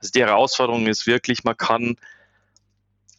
Also 0.00 0.12
die 0.12 0.22
Herausforderung 0.22 0.86
ist 0.86 1.06
wirklich, 1.06 1.44
man 1.44 1.56
kann 1.56 1.96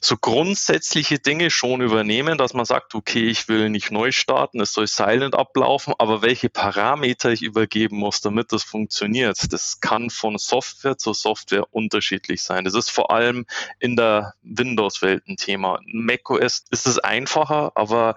so 0.02 0.16
grundsätzliche 0.18 1.20
Dinge 1.20 1.52
schon 1.52 1.82
übernehmen, 1.82 2.38
dass 2.38 2.54
man 2.54 2.66
sagt, 2.66 2.96
okay, 2.96 3.26
ich 3.26 3.48
will 3.50 3.70
nicht 3.70 3.92
neu 3.92 4.12
starten, 4.12 4.62
es 4.62 4.74
soll 4.74 4.88
silent 4.88 5.36
ablaufen, 5.36 5.94
aber 6.00 6.22
welche 6.22 6.50
Parameter 6.50 7.32
ich 7.32 7.42
übergeben 7.42 7.98
muss, 7.98 8.22
damit 8.22 8.54
das 8.54 8.64
funktioniert, 8.64 9.52
das 9.52 9.82
kann 9.82 10.10
von 10.10 10.38
Software 10.38 10.98
zu 10.98 11.14
Software 11.14 11.66
unterschiedlich 11.72 12.42
sein. 12.42 12.64
Das 12.64 12.76
ist 12.76 12.90
vor 12.90 13.12
allem 13.12 13.46
in 13.80 13.96
der 13.98 14.36
Windows-Welt 14.42 15.28
ein 15.28 15.36
Thema. 15.36 15.80
In 15.86 16.06
macOS 16.06 16.64
ist 16.72 16.88
es 16.88 17.00
einfacher, 17.00 17.74
aber 17.76 18.16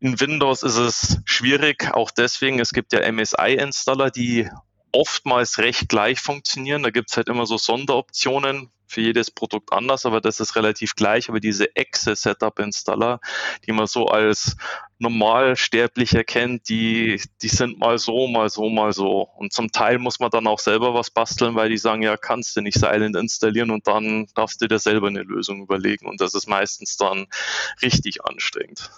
in 0.00 0.18
Windows 0.18 0.62
ist 0.64 0.76
es 0.76 1.18
schwierig, 1.24 1.94
auch 1.94 2.10
deswegen, 2.10 2.58
es 2.58 2.72
gibt 2.72 2.92
ja 2.92 3.10
MSI-Installer, 3.10 4.10
die 4.10 4.48
oftmals 4.90 5.58
recht 5.58 5.88
gleich 5.88 6.20
funktionieren. 6.20 6.82
Da 6.82 6.90
gibt 6.90 7.10
es 7.10 7.16
halt 7.16 7.28
immer 7.28 7.46
so 7.46 7.58
Sonderoptionen, 7.58 8.70
für 8.94 9.02
jedes 9.02 9.30
Produkt 9.30 9.72
anders, 9.72 10.06
aber 10.06 10.20
das 10.20 10.40
ist 10.40 10.56
relativ 10.56 10.94
gleich. 10.94 11.28
Aber 11.28 11.40
diese 11.40 11.74
Exe 11.76 12.14
Setup 12.16 12.58
Installer, 12.58 13.20
die 13.66 13.72
man 13.72 13.86
so 13.86 14.06
als 14.06 14.56
Normalsterblicher 14.98 16.22
kennt, 16.22 16.68
die, 16.68 17.20
die 17.42 17.48
sind 17.48 17.78
mal 17.78 17.98
so, 17.98 18.28
mal 18.28 18.48
so, 18.48 18.68
mal 18.68 18.92
so. 18.92 19.28
Und 19.36 19.52
zum 19.52 19.72
Teil 19.72 19.98
muss 19.98 20.20
man 20.20 20.30
dann 20.30 20.46
auch 20.46 20.60
selber 20.60 20.94
was 20.94 21.10
basteln, 21.10 21.56
weil 21.56 21.68
die 21.68 21.78
sagen, 21.78 22.02
ja, 22.02 22.16
kannst 22.16 22.56
du 22.56 22.60
nicht 22.60 22.78
Silent 22.78 23.16
installieren 23.16 23.70
und 23.70 23.86
dann 23.86 24.26
darfst 24.34 24.60
du 24.60 24.68
dir 24.68 24.78
selber 24.78 25.08
eine 25.08 25.22
Lösung 25.22 25.62
überlegen. 25.62 26.06
Und 26.06 26.20
das 26.20 26.34
ist 26.34 26.46
meistens 26.46 26.96
dann 26.96 27.26
richtig 27.82 28.24
anstrengend. 28.24 28.90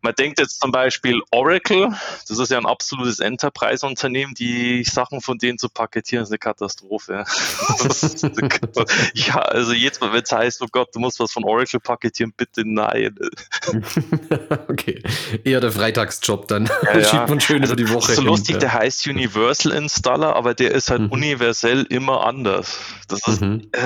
Man 0.00 0.14
denkt 0.14 0.38
jetzt 0.38 0.60
zum 0.60 0.70
Beispiel 0.70 1.20
Oracle, 1.32 1.90
das 2.28 2.38
ist 2.38 2.50
ja 2.50 2.58
ein 2.58 2.66
absolutes 2.66 3.18
Enterprise-Unternehmen, 3.18 4.34
die 4.34 4.84
Sachen 4.84 5.20
von 5.20 5.38
denen 5.38 5.58
zu 5.58 5.68
paketieren, 5.68 6.22
ist 6.22 6.30
eine 6.30 6.38
Katastrophe. 6.38 7.24
Ja, 9.14 9.36
also 9.36 9.72
jetzt 9.72 10.00
wenn 10.00 10.12
es 10.14 10.32
heißt, 10.32 10.62
oh 10.62 10.66
Gott, 10.70 10.94
du 10.94 11.00
musst 11.00 11.20
was 11.20 11.32
von 11.32 11.44
Oracle 11.44 11.80
paketieren, 11.80 12.32
bitte 12.36 12.62
nein. 12.64 13.16
okay 14.68 15.02
eher 15.44 15.60
der 15.60 15.72
Freitagsjob 15.72 16.48
dann. 16.48 16.66
Ja, 16.82 16.98
ja. 16.98 17.04
Schiebt 17.04 17.28
man 17.28 17.40
schön 17.40 17.62
also, 17.62 17.74
über 17.74 17.82
die 17.82 17.92
Woche. 17.92 18.12
So 18.12 18.22
hin, 18.22 18.28
lustig, 18.28 18.54
ja. 18.54 18.60
der 18.60 18.72
heißt 18.74 19.06
Universal 19.06 19.72
Installer, 19.72 20.36
aber 20.36 20.54
der 20.54 20.72
ist 20.72 20.90
halt 20.90 21.02
mhm. 21.02 21.10
universell 21.10 21.86
immer 21.88 22.26
anders. 22.26 22.78
Das 23.08 23.26
ist, 23.26 23.40
mhm. 23.40 23.68
äh, 23.72 23.78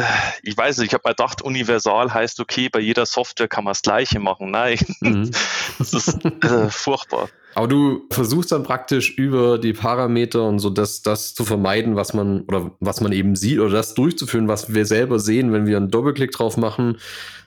ich 0.42 0.56
weiß 0.56 0.78
nicht, 0.78 0.88
ich 0.88 0.94
habe 0.94 1.02
mal 1.04 1.10
gedacht, 1.10 1.42
universal 1.42 2.12
heißt, 2.12 2.40
okay, 2.40 2.68
bei 2.68 2.80
jeder 2.80 3.06
Software 3.06 3.48
kann 3.48 3.64
man 3.64 3.72
das 3.72 3.82
Gleiche 3.82 4.20
machen. 4.20 4.50
Nein, 4.50 4.78
mhm. 5.00 5.30
das 5.78 5.92
ist 5.92 6.24
äh, 6.24 6.70
furchtbar. 6.70 7.28
Aber 7.54 7.68
du 7.68 8.06
versuchst 8.10 8.52
dann 8.52 8.64
praktisch 8.64 9.16
über 9.16 9.58
die 9.58 9.72
Parameter 9.72 10.42
und 10.46 10.58
so 10.58 10.68
das, 10.68 11.00
das 11.00 11.34
zu 11.34 11.44
vermeiden, 11.44 11.96
was 11.96 12.12
man 12.12 12.42
oder 12.42 12.72
was 12.80 13.00
man 13.00 13.12
eben 13.12 13.34
sieht 13.34 13.60
oder 13.60 13.70
das 13.70 13.94
durchzuführen, 13.94 14.46
was 14.46 14.74
wir 14.74 14.84
selber 14.84 15.18
sehen, 15.18 15.54
wenn 15.54 15.66
wir 15.66 15.78
einen 15.78 15.90
Doppelklick 15.90 16.32
drauf 16.32 16.58
machen 16.58 16.98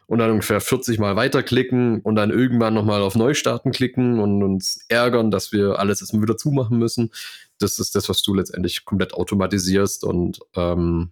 und 0.10 0.18
dann 0.18 0.32
ungefähr 0.32 0.60
40 0.60 0.98
Mal 0.98 1.16
weiterklicken 1.16 2.02
und 2.02 2.16
dann 2.16 2.32
irgendwann 2.32 2.74
nochmal 2.74 3.04
auf 3.04 3.14
Neustarten 3.14 3.72
klicken 3.72 4.20
und 4.20 4.42
uns 4.42 4.84
ärgern, 4.88 5.30
dass 5.30 5.52
wir 5.52 5.78
alles 5.78 6.02
erstmal 6.02 6.24
wieder 6.24 6.36
zumachen 6.36 6.80
müssen. 6.80 7.12
Das 7.60 7.78
ist 7.78 7.94
das, 7.94 8.10
was 8.10 8.24
du 8.24 8.34
letztendlich 8.34 8.86
komplett 8.86 9.14
automatisierst 9.14 10.04
und 10.04 10.40
ähm, 10.56 11.12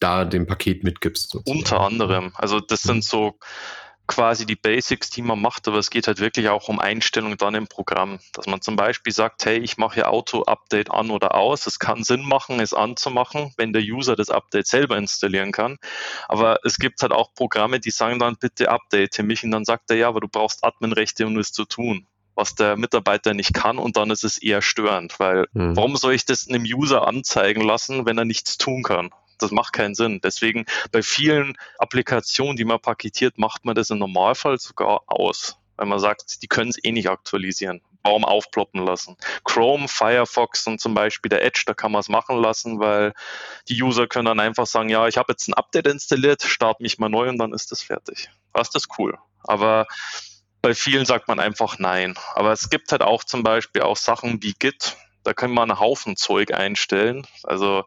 da 0.00 0.24
dem 0.24 0.46
Paket 0.46 0.82
mitgibst. 0.82 1.30
Sozusagen. 1.30 1.58
Unter 1.58 1.80
anderem. 1.82 2.32
Also 2.36 2.58
das 2.58 2.80
sind 2.82 3.04
so 3.04 3.38
quasi 4.08 4.46
die 4.46 4.56
Basics, 4.56 5.10
die 5.10 5.22
man 5.22 5.40
macht, 5.40 5.68
aber 5.68 5.78
es 5.78 5.90
geht 5.90 6.08
halt 6.08 6.18
wirklich 6.18 6.48
auch 6.48 6.68
um 6.68 6.80
Einstellungen 6.80 7.38
dann 7.38 7.54
im 7.54 7.68
Programm. 7.68 8.18
Dass 8.32 8.46
man 8.46 8.60
zum 8.60 8.74
Beispiel 8.74 9.12
sagt, 9.12 9.44
hey, 9.44 9.58
ich 9.58 9.76
mache 9.76 9.94
hier 9.94 10.10
Auto-Update 10.10 10.90
an 10.90 11.10
oder 11.10 11.34
aus. 11.36 11.66
Es 11.66 11.78
kann 11.78 12.02
Sinn 12.02 12.22
machen, 12.22 12.58
es 12.58 12.74
anzumachen, 12.74 13.52
wenn 13.56 13.72
der 13.72 13.82
User 13.82 14.16
das 14.16 14.30
Update 14.30 14.66
selber 14.66 14.96
installieren 14.96 15.52
kann. 15.52 15.76
Aber 16.26 16.58
es 16.64 16.78
gibt 16.78 17.02
halt 17.02 17.12
auch 17.12 17.34
Programme, 17.34 17.78
die 17.78 17.90
sagen 17.90 18.18
dann, 18.18 18.36
bitte 18.40 18.70
update 18.70 19.22
mich 19.22 19.44
und 19.44 19.52
dann 19.52 19.64
sagt 19.64 19.90
er, 19.90 19.96
ja, 19.96 20.08
aber 20.08 20.20
du 20.20 20.28
brauchst 20.28 20.64
Adminrechte, 20.64 21.26
um 21.26 21.36
es 21.38 21.52
zu 21.52 21.64
tun 21.64 22.06
was 22.34 22.54
der 22.54 22.76
Mitarbeiter 22.76 23.34
nicht 23.34 23.52
kann 23.52 23.78
und 23.78 23.96
dann 23.96 24.10
ist 24.10 24.22
es 24.22 24.38
eher 24.38 24.62
störend, 24.62 25.18
weil 25.18 25.46
mhm. 25.54 25.74
warum 25.74 25.96
soll 25.96 26.14
ich 26.14 26.24
das 26.24 26.48
einem 26.48 26.62
User 26.62 27.08
anzeigen 27.08 27.62
lassen, 27.62 28.06
wenn 28.06 28.16
er 28.16 28.24
nichts 28.24 28.58
tun 28.58 28.84
kann? 28.84 29.10
Das 29.38 29.50
macht 29.50 29.72
keinen 29.72 29.94
Sinn. 29.94 30.20
Deswegen 30.22 30.66
bei 30.92 31.02
vielen 31.02 31.56
Applikationen, 31.78 32.56
die 32.56 32.64
man 32.64 32.80
paketiert, 32.80 33.38
macht 33.38 33.64
man 33.64 33.74
das 33.74 33.90
im 33.90 33.98
Normalfall 33.98 34.58
sogar 34.58 35.02
aus, 35.06 35.58
weil 35.76 35.86
man 35.86 35.98
sagt, 35.98 36.42
die 36.42 36.48
können 36.48 36.70
es 36.70 36.82
eh 36.82 36.92
nicht 36.92 37.08
aktualisieren. 37.08 37.80
Baum 38.02 38.24
aufploppen 38.24 38.84
lassen. 38.86 39.16
Chrome, 39.44 39.88
Firefox 39.88 40.66
und 40.66 40.80
zum 40.80 40.94
Beispiel 40.94 41.28
der 41.28 41.44
Edge, 41.44 41.64
da 41.66 41.74
kann 41.74 41.92
man 41.92 42.00
es 42.00 42.08
machen 42.08 42.40
lassen, 42.40 42.78
weil 42.78 43.12
die 43.68 43.82
User 43.82 44.06
können 44.06 44.26
dann 44.26 44.40
einfach 44.40 44.66
sagen, 44.66 44.88
ja, 44.88 45.08
ich 45.08 45.18
habe 45.18 45.32
jetzt 45.32 45.48
ein 45.48 45.54
Update 45.54 45.88
installiert, 45.88 46.42
starte 46.42 46.82
mich 46.82 46.98
mal 46.98 47.08
neu 47.08 47.28
und 47.28 47.38
dann 47.38 47.52
ist 47.52 47.72
das 47.72 47.82
fertig. 47.82 48.30
Das 48.52 48.74
ist 48.74 48.88
cool. 48.98 49.18
Aber 49.42 49.86
bei 50.62 50.74
vielen 50.74 51.06
sagt 51.06 51.28
man 51.28 51.40
einfach 51.40 51.78
nein. 51.78 52.18
Aber 52.34 52.52
es 52.52 52.70
gibt 52.70 52.92
halt 52.92 53.02
auch 53.02 53.24
zum 53.24 53.42
Beispiel 53.42 53.82
auch 53.82 53.96
Sachen 53.96 54.42
wie 54.42 54.54
Git, 54.54 54.96
da 55.28 55.34
können 55.34 55.52
wir 55.52 55.60
einen 55.60 55.78
Haufen 55.78 56.16
Zeug 56.16 56.54
einstellen. 56.54 57.26
Also 57.42 57.84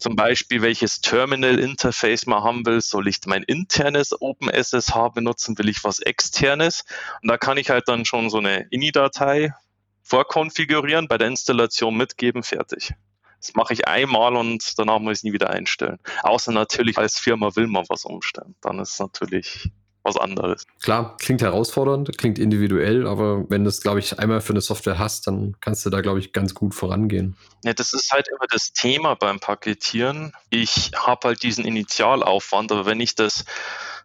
zum 0.00 0.16
Beispiel, 0.16 0.60
welches 0.60 1.00
Terminal-Interface 1.00 2.26
man 2.26 2.42
haben 2.42 2.66
will. 2.66 2.80
Soll 2.80 3.06
ich 3.06 3.18
mein 3.26 3.44
internes 3.44 4.20
OpenSSH 4.20 5.10
benutzen? 5.14 5.56
Will 5.56 5.68
ich 5.68 5.84
was 5.84 6.00
externes? 6.00 6.84
Und 7.22 7.28
da 7.28 7.38
kann 7.38 7.58
ich 7.58 7.70
halt 7.70 7.86
dann 7.86 8.04
schon 8.04 8.28
so 8.28 8.38
eine 8.38 8.66
INI-Datei 8.70 9.54
vorkonfigurieren, 10.02 11.06
bei 11.06 11.16
der 11.16 11.28
Installation 11.28 11.96
mitgeben, 11.96 12.42
fertig. 12.42 12.92
Das 13.38 13.54
mache 13.54 13.72
ich 13.72 13.86
einmal 13.86 14.34
und 14.34 14.76
danach 14.76 14.98
muss 14.98 15.12
ich 15.12 15.18
es 15.18 15.22
nie 15.22 15.32
wieder 15.32 15.50
einstellen. 15.50 16.00
Außer 16.24 16.50
natürlich 16.50 16.98
als 16.98 17.20
Firma 17.20 17.54
will 17.54 17.68
man 17.68 17.84
was 17.88 18.04
umstellen. 18.04 18.56
Dann 18.62 18.80
ist 18.80 18.94
es 18.94 18.98
natürlich 18.98 19.70
was 20.02 20.16
anderes. 20.16 20.66
Klar, 20.82 21.16
klingt 21.18 21.42
herausfordernd, 21.42 22.16
klingt 22.16 22.38
individuell, 22.38 23.06
aber 23.06 23.44
wenn 23.50 23.64
du 23.64 23.68
es, 23.68 23.80
glaube 23.80 23.98
ich, 23.98 24.18
einmal 24.18 24.40
für 24.40 24.52
eine 24.52 24.60
Software 24.60 24.98
hast, 24.98 25.26
dann 25.26 25.56
kannst 25.60 25.84
du 25.84 25.90
da, 25.90 26.00
glaube 26.00 26.18
ich, 26.18 26.32
ganz 26.32 26.54
gut 26.54 26.74
vorangehen. 26.74 27.36
Ja, 27.64 27.74
das 27.74 27.92
ist 27.92 28.10
halt 28.10 28.28
immer 28.28 28.46
das 28.50 28.72
Thema 28.72 29.14
beim 29.14 29.40
Paketieren. 29.40 30.32
Ich 30.48 30.92
habe 30.96 31.28
halt 31.28 31.42
diesen 31.42 31.64
Initialaufwand, 31.64 32.72
aber 32.72 32.86
wenn 32.86 33.00
ich 33.00 33.14
das 33.14 33.44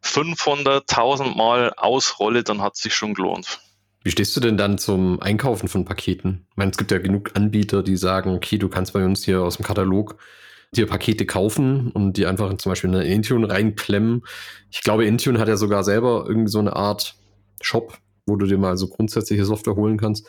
500.000 0.04 1.36
Mal 1.36 1.74
ausrolle, 1.75 2.44
dann 2.44 2.62
hat 2.62 2.75
es 2.75 2.82
sich 2.82 2.94
schon 2.94 3.14
gelohnt. 3.14 3.60
Wie 4.04 4.12
stehst 4.12 4.36
du 4.36 4.40
denn 4.40 4.56
dann 4.56 4.78
zum 4.78 5.20
Einkaufen 5.20 5.68
von 5.68 5.84
Paketen? 5.84 6.46
Ich 6.52 6.58
meine, 6.58 6.70
es 6.70 6.78
gibt 6.78 6.92
ja 6.92 7.00
genug 7.00 7.32
Anbieter, 7.36 7.82
die 7.82 7.98
sagen, 7.98 8.36
okay, 8.36 8.60
du 8.60 8.70
kannst 8.70 8.94
bei 8.94 9.04
uns 9.04 9.25
hier 9.25 9.42
aus 9.42 9.58
dem 9.58 9.66
Katalog 9.66 10.18
dir 10.77 10.88
Pakete 10.88 11.25
kaufen 11.25 11.91
und 11.91 12.17
die 12.17 12.25
einfach 12.25 12.55
zum 12.58 12.72
Beispiel 12.72 12.94
in 12.94 13.01
Intune 13.01 13.50
reinklemmen. 13.50 14.24
Ich 14.72 14.82
glaube, 14.82 15.05
Intune 15.05 15.39
hat 15.39 15.48
ja 15.48 15.58
sogar 15.58 15.84
selber 15.84 16.25
irgendwie 16.27 16.51
so 16.51 16.60
eine 16.60 16.75
Art 16.75 17.15
Shop, 17.62 17.98
wo 18.25 18.36
du 18.36 18.46
dir 18.46 18.58
mal 18.58 18.77
so 18.77 18.88
grundsätzliche 18.88 19.46
Software 19.46 19.75
holen 19.75 19.98
kannst. 19.98 20.27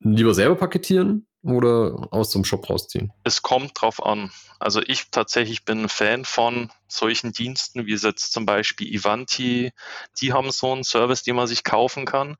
Lieber 0.00 0.34
selber 0.34 0.56
paketieren 0.56 1.26
oder 1.42 2.08
aus 2.10 2.30
dem 2.30 2.44
Shop 2.44 2.68
rausziehen? 2.68 3.12
Es 3.24 3.42
kommt 3.42 3.72
drauf 3.80 4.04
an. 4.04 4.30
Also 4.58 4.80
ich 4.84 5.10
tatsächlich 5.10 5.64
bin 5.64 5.82
ein 5.82 5.88
Fan 5.88 6.24
von 6.24 6.70
solchen 6.88 7.32
Diensten, 7.32 7.86
wie 7.86 7.94
jetzt 7.94 8.32
zum 8.32 8.46
Beispiel 8.46 8.92
Ivanti. 8.92 9.72
Die 10.20 10.32
haben 10.32 10.50
so 10.50 10.72
einen 10.72 10.84
Service, 10.84 11.22
den 11.22 11.36
man 11.36 11.46
sich 11.46 11.64
kaufen 11.64 12.04
kann 12.04 12.36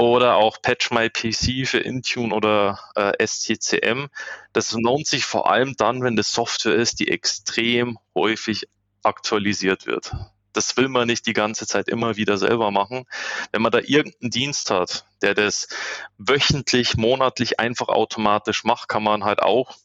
oder 0.00 0.36
auch 0.36 0.62
Patch 0.62 0.90
My 0.92 1.10
PC 1.10 1.68
für 1.68 1.78
Intune 1.78 2.34
oder 2.34 2.80
äh, 2.94 3.26
SCCM. 3.26 4.06
Das 4.54 4.72
lohnt 4.72 5.06
sich 5.06 5.26
vor 5.26 5.50
allem 5.50 5.74
dann, 5.76 6.02
wenn 6.02 6.16
das 6.16 6.32
Software 6.32 6.74
ist, 6.74 7.00
die 7.00 7.08
extrem 7.08 7.98
häufig 8.14 8.66
aktualisiert 9.02 9.84
wird. 9.84 10.14
Das 10.54 10.78
will 10.78 10.88
man 10.88 11.06
nicht 11.06 11.26
die 11.26 11.34
ganze 11.34 11.66
Zeit 11.66 11.88
immer 11.88 12.16
wieder 12.16 12.38
selber 12.38 12.70
machen. 12.70 13.04
Wenn 13.52 13.60
man 13.60 13.72
da 13.72 13.78
irgendeinen 13.78 14.30
Dienst 14.30 14.70
hat, 14.70 15.04
der 15.20 15.34
das 15.34 15.68
wöchentlich, 16.16 16.96
monatlich 16.96 17.60
einfach 17.60 17.88
automatisch 17.88 18.64
macht, 18.64 18.88
kann 18.88 19.02
man 19.02 19.24
halt 19.24 19.42
auch 19.42 19.76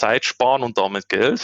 Zeit 0.00 0.24
sparen 0.24 0.62
und 0.62 0.78
damit 0.78 1.10
Geld. 1.10 1.42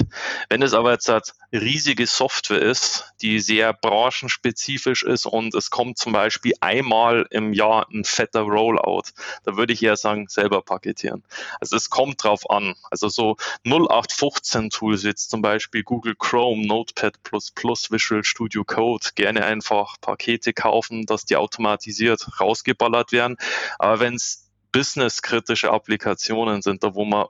Wenn 0.49 0.63
es 0.63 0.73
aber 0.73 0.93
jetzt 0.93 1.09
halt 1.09 1.35
riesige 1.53 2.07
Software 2.07 2.63
ist, 2.63 3.13
die 3.21 3.39
sehr 3.41 3.75
branchenspezifisch 3.75 5.03
ist 5.03 5.27
und 5.27 5.55
es 5.55 5.69
kommt 5.69 5.99
zum 5.99 6.15
Beispiel 6.15 6.55
einmal 6.61 7.27
im 7.31 7.53
Jahr 7.53 7.87
ein 7.93 8.05
fetter 8.05 8.41
Rollout, 8.41 9.11
da 9.45 9.59
würde 9.59 9.75
ich 9.75 9.83
eher 9.83 9.97
sagen, 9.97 10.29
selber 10.29 10.63
paketieren. 10.63 11.23
Also 11.61 11.77
es 11.77 11.91
kommt 11.91 12.25
drauf 12.25 12.49
an. 12.49 12.75
Also 12.91 13.11
so 13.11 13.37
0815 13.65 14.71
Tools, 14.71 15.03
jetzt 15.03 15.29
zum 15.29 15.43
Beispiel 15.43 15.83
Google 15.83 16.15
Chrome, 16.19 16.67
Notepad++, 16.67 17.13
Visual 17.25 18.25
Studio 18.25 18.65
Code, 18.65 19.09
gerne 19.17 19.45
einfach 19.45 19.97
Pakete 20.01 20.55
kaufen, 20.55 21.05
dass 21.05 21.27
die 21.27 21.37
automatisiert 21.37 22.41
rausgeballert 22.41 23.13
werden. 23.13 23.37
Aber 23.79 24.01
wenn 24.01 24.15
es 24.15 24.49
businesskritische 24.73 25.71
Applikationen 25.71 26.63
sind, 26.63 26.83
da 26.83 26.95
wo 26.95 27.05
man 27.05 27.27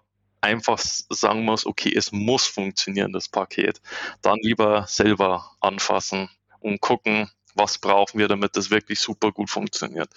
einfach 0.46 0.78
sagen 0.78 1.44
muss, 1.44 1.66
okay, 1.66 1.92
es 1.94 2.12
muss 2.12 2.46
funktionieren, 2.46 3.12
das 3.12 3.28
Paket, 3.28 3.80
dann 4.22 4.38
lieber 4.40 4.86
selber 4.88 5.50
anfassen 5.60 6.28
und 6.60 6.80
gucken, 6.80 7.28
was 7.54 7.78
brauchen 7.78 8.18
wir, 8.18 8.28
damit 8.28 8.56
das 8.56 8.70
wirklich 8.70 9.00
super 9.00 9.32
gut 9.32 9.50
funktioniert. 9.50 10.08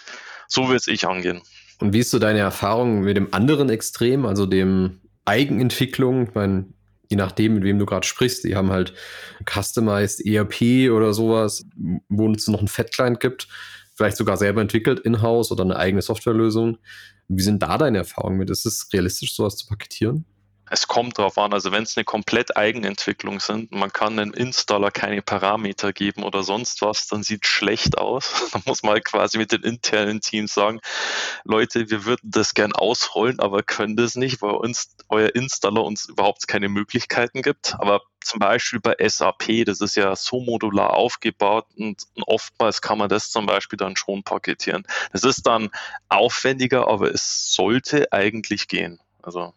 So 0.48 0.70
würde 0.70 0.92
ich 0.92 1.08
angehen. 1.08 1.42
Und 1.80 1.94
wie 1.94 2.00
ist 2.00 2.12
so 2.12 2.20
deine 2.20 2.40
Erfahrung 2.40 3.02
mit 3.02 3.18
dem 3.18 3.34
anderen 3.34 3.70
Extrem, 3.70 4.26
also 4.26 4.46
dem 4.46 5.02
Eigenentwicklung? 5.26 6.28
Ich 6.28 6.34
meine, 6.36 6.66
je 7.10 7.18
nachdem, 7.18 7.56
mit 7.56 7.64
wem 7.64 7.80
du 7.80 7.86
gerade 7.86 8.06
sprichst, 8.06 8.44
die 8.44 8.56
haben 8.56 8.70
halt 8.70 8.94
Customized 9.50 10.26
ERP 10.26 10.92
oder 10.92 11.14
sowas, 11.14 11.66
wo 12.10 12.32
es 12.32 12.48
noch 12.48 12.60
einen 12.60 12.68
Fat-Client 12.68 13.20
gibt, 13.20 13.48
vielleicht 13.96 14.18
sogar 14.18 14.38
selber 14.38 14.62
entwickelt 14.62 15.00
in-house 15.00 15.52
oder 15.52 15.64
eine 15.64 15.78
eigene 15.78 16.02
Softwarelösung. 16.02 16.78
Wie 17.30 17.44
sind 17.44 17.62
da 17.64 17.78
deine 17.78 18.00
Erfahrungen 18.00 18.38
mit? 18.38 18.50
Ist 18.50 18.66
es 18.66 18.92
realistisch, 18.92 19.36
sowas 19.36 19.56
zu 19.56 19.68
paketieren? 19.68 20.26
Es 20.70 20.88
kommt 20.88 21.18
darauf 21.18 21.38
an, 21.38 21.54
also 21.54 21.72
wenn 21.72 21.84
es 21.84 21.98
eine 21.98 22.04
komplett 22.04 22.56
Eigenentwicklung 22.58 23.40
sind, 23.40 23.72
man 23.72 23.92
kann 23.92 24.20
einem 24.20 24.34
Installer 24.34 24.92
keine 24.92 25.22
Parameter 25.22 25.94
geben 25.94 26.24
oder 26.24 26.44
sonst 26.44 26.82
was, 26.82 27.08
dann 27.08 27.24
sieht 27.24 27.46
es 27.46 27.50
schlecht 27.50 27.98
aus. 27.98 28.50
Dann 28.54 28.64
muss 28.66 28.84
man 28.84 28.94
halt 28.94 29.06
quasi 29.06 29.38
mit 29.38 29.52
den 29.52 29.64
internen 29.64 30.22
Teams 30.22 30.54
sagen, 30.54 30.80
Leute, 31.44 31.90
wir 31.90 32.06
würden 32.06 32.30
das 32.32 32.54
gern 32.54 32.74
ausrollen, 32.74 33.40
aber 33.40 33.64
können 33.64 33.96
das 33.96 34.16
nicht, 34.16 34.42
weil 34.42 34.52
uns 34.52 34.96
euer 35.08 35.36
Installer 35.36 35.84
uns 35.84 36.06
überhaupt 36.06 36.48
keine 36.48 36.70
Möglichkeiten 36.70 37.42
gibt. 37.42 37.76
Aber 37.80 38.02
zum 38.22 38.40
Beispiel 38.40 38.80
bei 38.80 38.96
SAP, 39.00 39.66
das 39.66 39.82
ist 39.82 39.96
ja 39.96 40.16
so 40.16 40.42
modular 40.42 40.94
aufgebaut 40.94 41.66
und 41.78 42.04
oftmals 42.26 42.82
kann 42.82 42.98
man 42.98 43.10
das 43.10 43.32
zum 43.32 43.46
Beispiel 43.46 43.78
dann 43.78 43.96
schon 43.96 44.24
paketieren. 44.24 44.86
Das 45.12 45.24
ist 45.24 45.48
dann 45.48 45.70
aufwendiger, 46.10 46.88
aber 46.88 47.14
es 47.14 47.54
sollte 47.54 48.12
eigentlich 48.12 48.68
gehen. 48.68 49.00
Also 49.22 49.54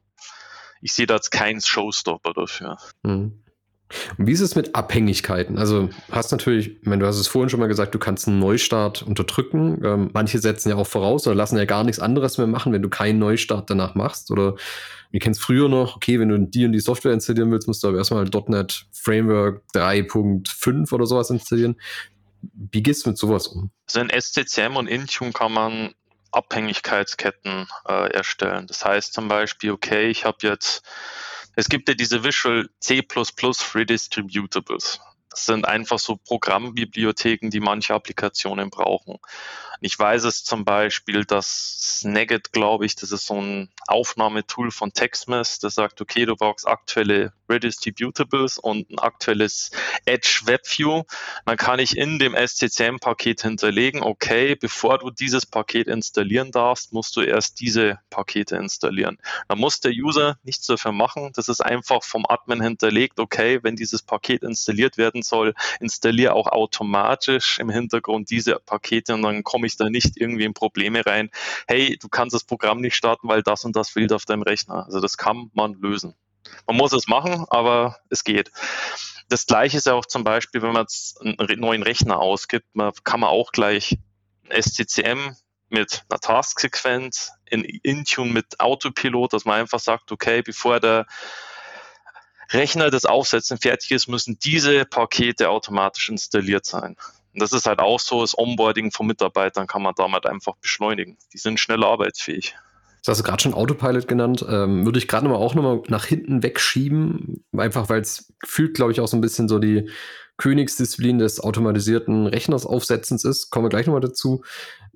ich 0.82 0.92
sehe 0.92 1.06
da 1.06 1.14
jetzt 1.14 1.30
keinen 1.30 1.60
Showstopper 1.60 2.34
dafür. 2.34 2.76
Mhm. 3.02 3.42
Und 4.18 4.26
wie 4.26 4.32
ist 4.32 4.40
es 4.40 4.54
mit 4.54 4.74
Abhängigkeiten? 4.74 5.58
Also 5.58 5.90
hast 6.10 6.32
natürlich, 6.32 6.78
wenn 6.82 6.98
du 6.98 7.06
hast 7.06 7.18
es 7.18 7.28
vorhin 7.28 7.50
schon 7.50 7.60
mal 7.60 7.66
gesagt, 7.66 7.94
du 7.94 7.98
kannst 7.98 8.26
einen 8.26 8.38
Neustart 8.38 9.02
unterdrücken. 9.02 9.82
Ähm, 9.84 10.10
manche 10.12 10.38
setzen 10.38 10.70
ja 10.70 10.76
auch 10.76 10.86
voraus 10.86 11.26
oder 11.26 11.36
lassen 11.36 11.58
ja 11.58 11.64
gar 11.64 11.84
nichts 11.84 12.00
anderes 12.00 12.38
mehr 12.38 12.46
machen, 12.46 12.72
wenn 12.72 12.82
du 12.82 12.88
keinen 12.88 13.18
Neustart 13.18 13.68
danach 13.70 13.94
machst. 13.94 14.30
Oder 14.30 14.56
wir 15.10 15.20
kennen 15.20 15.34
es 15.34 15.38
früher 15.38 15.68
noch, 15.68 15.96
okay, 15.96 16.18
wenn 16.18 16.30
du 16.30 16.38
die 16.38 16.64
und 16.64 16.72
die 16.72 16.80
Software 16.80 17.12
installieren 17.12 17.50
willst, 17.50 17.68
musst 17.68 17.84
du 17.84 17.88
aber 17.88 17.98
erstmal 17.98 18.24
.NET 18.24 18.86
Framework 18.92 19.62
3.5 19.74 20.92
oder 20.92 21.06
sowas 21.06 21.30
installieren. 21.30 21.76
Wie 22.40 22.82
gehst 22.82 23.04
du 23.04 23.10
mit 23.10 23.18
sowas 23.18 23.46
um? 23.46 23.70
Also 23.86 24.00
in 24.00 24.10
SCCM 24.10 24.76
und 24.76 24.88
Intune 24.88 25.32
kann 25.32 25.52
man 25.52 25.94
Abhängigkeitsketten 26.32 27.68
äh, 27.86 28.12
erstellen. 28.12 28.66
Das 28.66 28.84
heißt 28.84 29.12
zum 29.12 29.28
Beispiel, 29.28 29.70
okay, 29.70 30.08
ich 30.08 30.24
habe 30.24 30.38
jetzt, 30.42 30.82
es 31.56 31.68
gibt 31.68 31.88
ja 31.88 31.94
diese 31.94 32.24
Visual 32.24 32.68
C++ 32.80 33.02
Redistributables. 33.74 35.00
Das 35.30 35.46
sind 35.46 35.66
einfach 35.66 35.98
so 35.98 36.16
Programmbibliotheken, 36.16 37.48
die 37.48 37.60
manche 37.60 37.94
Applikationen 37.94 38.68
brauchen. 38.68 39.18
Ich 39.80 39.98
weiß 39.98 40.24
es 40.24 40.44
zum 40.44 40.64
Beispiel, 40.64 41.24
dass 41.24 42.00
Snagit, 42.00 42.52
glaube 42.52 42.86
ich, 42.86 42.96
das 42.96 43.12
ist 43.12 43.26
so 43.26 43.40
ein 43.40 43.70
Aufnahmetool 43.86 44.70
von 44.70 44.92
TextMess, 44.92 45.58
das 45.58 45.74
sagt, 45.74 46.00
okay, 46.00 46.26
du 46.26 46.36
brauchst 46.36 46.68
aktuelle 46.68 47.32
Redistributables 47.52 48.58
und 48.58 48.90
ein 48.90 48.98
aktuelles 48.98 49.70
Edge 50.04 50.42
WebView. 50.44 51.02
Dann 51.46 51.56
kann 51.56 51.78
ich 51.78 51.96
in 51.96 52.18
dem 52.18 52.34
SCCM-Paket 52.34 53.42
hinterlegen, 53.42 54.02
okay, 54.02 54.56
bevor 54.56 54.98
du 54.98 55.10
dieses 55.10 55.46
Paket 55.46 55.86
installieren 55.86 56.50
darfst, 56.50 56.92
musst 56.92 57.16
du 57.16 57.20
erst 57.20 57.60
diese 57.60 57.98
Pakete 58.10 58.56
installieren. 58.56 59.18
Dann 59.48 59.58
muss 59.58 59.80
der 59.80 59.92
User 59.92 60.38
nichts 60.42 60.66
dafür 60.66 60.92
machen. 60.92 61.32
Das 61.34 61.48
ist 61.48 61.60
einfach 61.60 62.02
vom 62.02 62.26
Admin 62.26 62.62
hinterlegt, 62.62 63.20
okay, 63.20 63.60
wenn 63.62 63.76
dieses 63.76 64.02
Paket 64.02 64.42
installiert 64.42 64.98
werden 64.98 65.22
soll, 65.22 65.54
installiere 65.80 66.34
auch 66.34 66.48
automatisch 66.48 67.58
im 67.58 67.70
Hintergrund 67.70 68.30
diese 68.30 68.58
Pakete 68.58 69.14
und 69.14 69.22
dann 69.22 69.44
komme 69.44 69.66
ich 69.66 69.76
da 69.76 69.88
nicht 69.90 70.16
irgendwie 70.16 70.44
in 70.44 70.54
Probleme 70.54 71.04
rein, 71.04 71.30
hey, 71.68 71.98
du 72.00 72.08
kannst 72.08 72.34
das 72.34 72.44
Programm 72.44 72.80
nicht 72.80 72.96
starten, 72.96 73.28
weil 73.28 73.42
das 73.42 73.64
und 73.64 73.76
das 73.76 73.90
fehlt 73.90 74.12
auf 74.12 74.24
deinem 74.24 74.42
Rechner. 74.42 74.84
Also 74.86 75.00
das 75.00 75.16
kann 75.16 75.50
man 75.54 75.74
lösen. 75.74 76.14
Man 76.66 76.76
muss 76.76 76.92
es 76.92 77.06
machen, 77.06 77.46
aber 77.50 77.98
es 78.10 78.24
geht. 78.24 78.50
Das 79.28 79.46
gleiche 79.46 79.78
ist 79.78 79.86
ja 79.86 79.94
auch 79.94 80.06
zum 80.06 80.24
Beispiel, 80.24 80.62
wenn 80.62 80.72
man 80.72 80.82
jetzt 80.82 81.20
einen 81.20 81.60
neuen 81.60 81.82
Rechner 81.82 82.18
ausgibt, 82.18 82.66
man, 82.74 82.92
kann 83.04 83.20
man 83.20 83.30
auch 83.30 83.52
gleich 83.52 83.98
SCCM 84.50 85.34
mit 85.68 86.04
einer 86.08 86.20
Task-Sequenz, 86.20 87.32
in 87.46 87.64
Intune 87.64 88.32
mit 88.32 88.60
Autopilot, 88.60 89.32
dass 89.32 89.44
man 89.44 89.60
einfach 89.60 89.80
sagt, 89.80 90.12
okay, 90.12 90.42
bevor 90.42 90.80
der 90.80 91.06
Rechner 92.50 92.90
das 92.90 93.06
Aufsetzen 93.06 93.58
fertig 93.58 93.90
ist, 93.90 94.08
müssen 94.08 94.38
diese 94.38 94.84
Pakete 94.84 95.48
automatisch 95.48 96.08
installiert 96.08 96.66
sein. 96.66 96.96
Und 97.32 97.40
das 97.40 97.52
ist 97.52 97.66
halt 97.66 97.80
auch 97.80 98.00
so, 98.00 98.20
das 98.20 98.36
Onboarding 98.36 98.92
von 98.92 99.06
Mitarbeitern 99.06 99.66
kann 99.66 99.82
man 99.82 99.94
damit 99.96 100.26
einfach 100.26 100.56
beschleunigen. 100.56 101.16
Die 101.32 101.38
sind 101.38 101.58
schneller 101.58 101.86
arbeitsfähig. 101.86 102.54
Das 103.04 103.14
hast 103.14 103.20
du 103.20 103.24
gerade 103.24 103.42
schon 103.42 103.54
Autopilot 103.54 104.06
genannt. 104.06 104.44
Ähm, 104.48 104.84
würde 104.84 104.98
ich 104.98 105.08
gerade 105.08 105.28
mal 105.28 105.34
auch 105.34 105.54
nochmal 105.56 105.82
nach 105.88 106.04
hinten 106.04 106.42
wegschieben, 106.42 107.44
einfach 107.56 107.88
weil 107.88 108.00
es 108.00 108.32
gefühlt, 108.38 108.74
glaube 108.74 108.92
ich, 108.92 109.00
auch 109.00 109.08
so 109.08 109.16
ein 109.16 109.20
bisschen 109.20 109.48
so 109.48 109.58
die 109.58 109.90
Königsdisziplin 110.36 111.18
des 111.18 111.40
automatisierten 111.40 112.26
Rechners 112.26 112.64
aufsetzens 112.64 113.24
ist. 113.24 113.50
Kommen 113.50 113.64
wir 113.64 113.70
gleich 113.70 113.86
nochmal 113.86 114.00
dazu. 114.00 114.44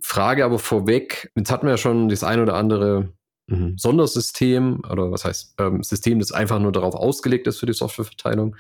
Frage 0.01 0.45
aber 0.45 0.61
vorweg, 0.61 1.33
jetzt 1.35 1.51
hatten 1.51 1.67
wir 1.67 1.73
ja 1.73 1.79
schon 1.79 2.09
das 2.09 2.23
ein 2.23 2.41
oder 2.41 2.55
andere 2.55 3.13
mhm. 3.49 3.77
Sondersystem 3.77 4.83
oder 4.91 5.11
was 5.11 5.25
heißt 5.25 5.55
ähm, 5.59 5.83
System, 5.83 6.21
das 6.21 6.31
einfach 6.33 6.61
nur 6.61 6.73
darauf 6.73 6.95
ausgelegt 6.95 7.47
ist 7.49 7.59
für 7.59 7.67
die 7.67 7.73
Softwareverteilung. 7.73 8.57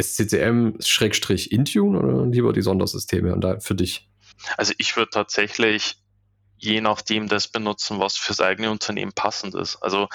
SCCM-Intune 0.00 1.98
oder 1.98 2.26
lieber 2.26 2.52
die 2.52 2.62
Sondersysteme 2.62 3.34
und 3.34 3.40
da 3.42 3.58
für 3.58 3.74
dich? 3.74 4.08
Also 4.56 4.72
ich 4.78 4.96
würde 4.96 5.10
tatsächlich 5.10 5.99
je 6.60 6.80
nachdem 6.80 7.26
das 7.26 7.48
benutzen, 7.48 7.98
was 7.98 8.16
fürs 8.16 8.40
eigene 8.40 8.70
Unternehmen 8.70 9.12
passend 9.12 9.54
ist. 9.54 9.76
Also 9.76 10.08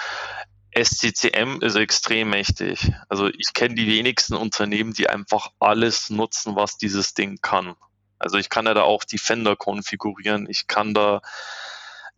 SCCM 0.78 1.62
ist 1.62 1.76
extrem 1.76 2.30
mächtig. 2.30 2.92
Also 3.10 3.28
ich 3.28 3.54
kenne 3.54 3.76
die 3.76 3.88
wenigsten 3.88 4.36
Unternehmen, 4.36 4.94
die 4.94 5.10
einfach 5.10 5.50
alles 5.60 6.10
nutzen, 6.10 6.56
was 6.56 6.78
dieses 6.78 7.14
Ding 7.14 7.40
kann. 7.42 7.76
Also 8.20 8.38
ich 8.38 8.50
kann 8.50 8.68
ja 8.68 8.74
da 8.74 8.84
auch 8.84 9.04
Defender 9.04 9.56
konfigurieren. 9.56 10.48
Ich 10.50 10.68
kann 10.68 10.94
da 10.94 11.22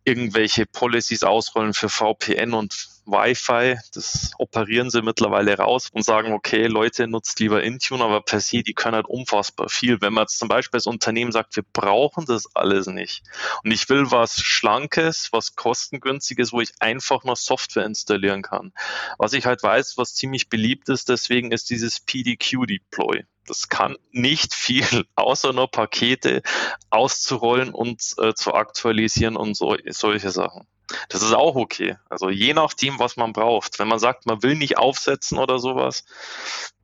irgendwelche 0.04 0.66
Policies 0.66 1.22
ausrollen 1.22 1.72
für 1.72 1.88
VPN 1.88 2.52
und 2.52 2.88
Wi-Fi. 3.08 3.78
Das 3.94 4.32
operieren 4.38 4.90
sie 4.90 5.02
mittlerweile 5.02 5.56
raus 5.56 5.88
und 5.92 6.04
sagen, 6.04 6.32
okay, 6.32 6.66
Leute, 6.66 7.08
nutzt 7.08 7.40
lieber 7.40 7.62
Intune, 7.62 8.04
aber 8.04 8.20
per 8.20 8.40
se, 8.40 8.62
die 8.62 8.74
können 8.74 8.94
halt 8.94 9.06
unfassbar 9.06 9.68
viel. 9.68 10.00
Wenn 10.00 10.12
man 10.12 10.24
jetzt 10.24 10.38
zum 10.38 10.48
Beispiel 10.48 10.76
als 10.76 10.86
Unternehmen 10.86 11.32
sagt, 11.32 11.56
wir 11.56 11.64
brauchen 11.72 12.26
das 12.26 12.54
alles 12.54 12.86
nicht 12.86 13.22
und 13.64 13.72
ich 13.72 13.88
will 13.88 14.10
was 14.10 14.40
Schlankes, 14.40 15.28
was 15.32 15.56
kostengünstiges, 15.56 16.52
wo 16.52 16.60
ich 16.60 16.72
einfach 16.80 17.24
nur 17.24 17.36
Software 17.36 17.86
installieren 17.86 18.42
kann. 18.42 18.72
Was 19.18 19.32
ich 19.32 19.46
halt 19.46 19.62
weiß, 19.62 19.96
was 19.96 20.14
ziemlich 20.14 20.48
beliebt 20.48 20.88
ist, 20.88 21.08
deswegen 21.08 21.50
ist 21.50 21.70
dieses 21.70 22.00
PDQ-Deploy. 22.00 23.24
Das 23.46 23.68
kann 23.68 23.96
nicht 24.10 24.54
viel, 24.54 24.84
außer 25.14 25.52
nur 25.52 25.70
Pakete 25.70 26.42
auszurollen 26.90 27.70
und 27.70 28.02
äh, 28.18 28.34
zu 28.34 28.52
aktualisieren 28.52 29.36
und 29.36 29.56
so, 29.56 29.76
solche 29.86 30.30
Sachen. 30.30 30.66
Das 31.08 31.22
ist 31.22 31.34
auch 31.34 31.56
okay. 31.56 31.96
Also 32.08 32.30
je 32.30 32.54
nachdem, 32.54 32.98
was 32.98 33.16
man 33.16 33.32
braucht. 33.32 33.78
Wenn 33.78 33.88
man 33.88 33.98
sagt, 33.98 34.26
man 34.26 34.42
will 34.42 34.54
nicht 34.54 34.78
aufsetzen 34.78 35.38
oder 35.38 35.58
sowas, 35.58 36.04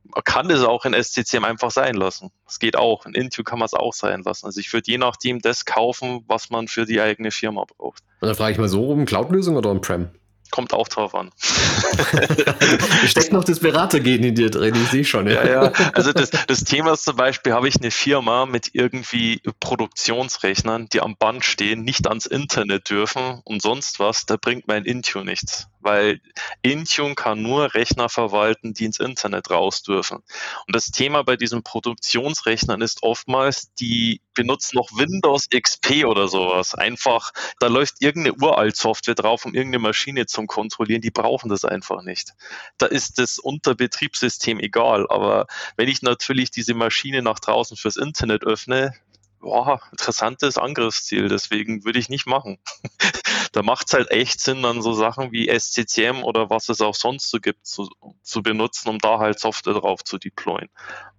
man 0.03 0.23
kann 0.23 0.49
das 0.49 0.63
auch 0.63 0.85
in 0.85 0.93
SCCM 0.93 1.43
einfach 1.43 1.71
sein 1.71 1.95
lassen. 1.95 2.31
Das 2.45 2.59
geht 2.59 2.75
auch. 2.75 3.05
In 3.05 3.13
Intune 3.13 3.43
kann 3.43 3.59
man 3.59 3.65
es 3.65 3.73
auch 3.73 3.93
sein 3.93 4.21
lassen. 4.23 4.45
Also 4.45 4.59
ich 4.59 4.71
würde 4.71 4.91
je 4.91 4.97
nachdem 4.97 5.41
das 5.41 5.65
kaufen, 5.65 6.23
was 6.27 6.49
man 6.49 6.67
für 6.67 6.85
die 6.85 7.01
eigene 7.01 7.31
Firma 7.31 7.65
braucht. 7.65 8.03
Und 8.21 8.27
dann 8.27 8.35
frage 8.35 8.53
ich 8.53 8.57
mal 8.57 8.69
so 8.69 8.83
rum, 8.85 9.05
Cloud-Lösung 9.05 9.55
oder 9.55 9.71
On-Prem? 9.71 10.09
Kommt 10.55 10.73
auch 10.73 10.87
drauf 10.87 11.13
an. 11.13 11.31
Steckt 13.07 13.33
noch 13.33 13.43
das 13.43 13.59
Beratergehen 13.59 14.23
in 14.23 14.35
dir 14.35 14.49
drin, 14.49 14.73
ich 14.73 14.89
sehe 14.89 15.03
schon. 15.03 15.27
Ja, 15.27 15.45
ja. 15.45 15.73
Also 15.91 16.13
das, 16.13 16.29
das 16.29 16.63
Thema 16.63 16.93
ist 16.93 17.03
zum 17.03 17.17
Beispiel, 17.17 17.51
habe 17.51 17.67
ich 17.67 17.75
eine 17.81 17.91
Firma 17.91 18.45
mit 18.45 18.69
irgendwie 18.71 19.41
Produktionsrechnern, 19.59 20.87
die 20.93 21.01
am 21.01 21.17
Band 21.17 21.43
stehen, 21.43 21.83
nicht 21.83 22.07
ans 22.07 22.25
Internet 22.25 22.89
dürfen 22.89 23.41
und 23.43 23.61
sonst 23.61 23.99
was, 23.99 24.25
da 24.25 24.37
bringt 24.37 24.65
mein 24.69 24.85
Intune 24.85 25.25
nichts 25.25 25.67
weil 25.85 26.19
Intune 26.63 27.15
kann 27.15 27.41
nur 27.41 27.73
Rechner 27.75 28.09
verwalten, 28.09 28.73
die 28.73 28.85
ins 28.85 28.99
Internet 28.99 29.51
raus 29.51 29.83
dürfen. 29.83 30.17
Und 30.67 30.75
das 30.75 30.87
Thema 30.87 31.23
bei 31.23 31.37
diesen 31.37 31.63
Produktionsrechnern 31.63 32.81
ist 32.81 33.03
oftmals, 33.03 33.73
die 33.75 34.21
benutzen 34.33 34.75
noch 34.77 34.89
Windows 34.91 35.47
XP 35.49 36.05
oder 36.05 36.27
sowas. 36.27 36.73
Einfach, 36.73 37.31
da 37.59 37.67
läuft 37.67 38.01
irgendeine 38.01 38.35
uralt 38.35 38.75
Software 38.75 39.15
drauf, 39.15 39.45
um 39.45 39.53
irgendeine 39.53 39.83
Maschine 39.83 40.25
zu 40.25 40.45
kontrollieren. 40.45 41.01
Die 41.01 41.11
brauchen 41.11 41.49
das 41.49 41.63
einfach 41.63 42.01
nicht. 42.01 42.33
Da 42.77 42.87
ist 42.87 43.19
das 43.19 43.37
Unterbetriebssystem 43.37 44.59
egal. 44.59 45.07
Aber 45.09 45.45
wenn 45.77 45.87
ich 45.87 46.01
natürlich 46.01 46.49
diese 46.51 46.73
Maschine 46.73 47.21
nach 47.21 47.39
draußen 47.39 47.77
fürs 47.77 47.95
Internet 47.95 48.43
öffne, 48.43 48.93
boah, 49.39 49.79
interessantes 49.91 50.57
Angriffsziel, 50.57 51.27
deswegen 51.27 51.85
würde 51.85 51.99
ich 51.99 52.09
nicht 52.09 52.25
machen. 52.25 52.57
da 53.55 53.63
macht 53.63 53.87
es 53.87 53.93
halt 53.93 54.11
echt 54.11 54.41
Sinn, 54.41 54.63
dann 54.63 54.81
so 54.81 54.91
Sachen 54.91 55.31
wie 55.31 55.47
SCCM 55.47 56.23
oder 56.23 56.49
was 56.49 56.67
es 56.67 56.81
auch 56.81 56.93
sonst 56.93 57.29
so 57.29 57.39
gibt, 57.39 57.65
zu, 57.65 57.89
zu 58.21 58.43
benutzen, 58.43 58.89
um 58.89 58.99
da 58.99 59.19
halt 59.19 59.39
Software 59.39 59.75
drauf 59.75 60.03
zu 60.03 60.17
deployen. 60.17 60.67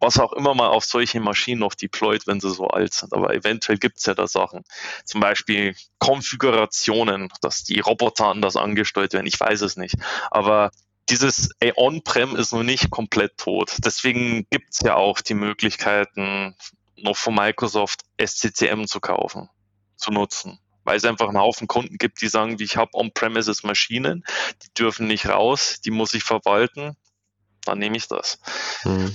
Was 0.01 0.19
auch 0.19 0.35
immer 0.35 0.55
mal 0.55 0.69
auf 0.69 0.85
solche 0.85 1.19
Maschinen 1.19 1.61
noch 1.61 1.75
deployt, 1.75 2.27
wenn 2.27 2.39
sie 2.39 2.51
so 2.51 2.69
alt 2.69 2.93
sind. 2.93 3.15
Aber 3.15 3.35
eventuell 3.35 3.79
gibt 3.79 3.97
es 3.97 4.05
ja 4.05 4.13
da 4.13 4.27
Sachen. 4.27 4.65
Zum 5.07 5.23
Beispiel 5.23 5.75
Konfigurationen, 5.99 7.33
dass 7.41 7.65
die 7.65 7.81
Roboter 7.81 8.27
anders 8.27 8.57
angesteuert 8.57 9.15
werden. 9.15 9.27
Ich 9.27 9.41
weiß 9.41 9.63
es 9.63 9.79
nicht. 9.79 9.95
Aber 10.31 10.73
dieses 11.09 11.49
On-Prem 11.75 12.37
ist 12.37 12.53
noch 12.53 12.65
nicht 12.65 12.91
komplett 12.91 13.39
tot. 13.39 13.79
Deswegen 13.79 14.47
gibt 14.51 14.75
es 14.75 14.81
ja 14.81 14.97
auch 14.97 15.23
die 15.23 15.35
Möglichkeiten, 15.35 16.55
noch 16.97 17.17
von 17.17 17.35
Microsoft 17.35 18.03
SCCM 18.23 18.85
zu 18.85 19.01
kaufen, 19.01 19.49
zu 19.97 20.11
nutzen. 20.11 20.59
Weil 20.87 20.97
es 20.97 21.05
einfach 21.05 21.29
einen 21.29 21.39
Haufen 21.39 21.67
Kunden 21.67 21.99
gibt, 21.99 22.23
die 22.23 22.29
sagen, 22.29 22.57
ich 22.59 22.77
habe 22.77 22.95
On-Premises 22.95 23.65
Maschinen, 23.65 24.25
die 24.63 24.69
dürfen 24.79 25.07
nicht 25.07 25.29
raus, 25.29 25.81
die 25.85 25.91
muss 25.91 26.15
ich 26.15 26.23
verwalten, 26.23 26.97
dann 27.65 27.79
nehme 27.79 27.97
ich 27.97 28.09
das. 28.09 28.39
Hm. 28.83 29.15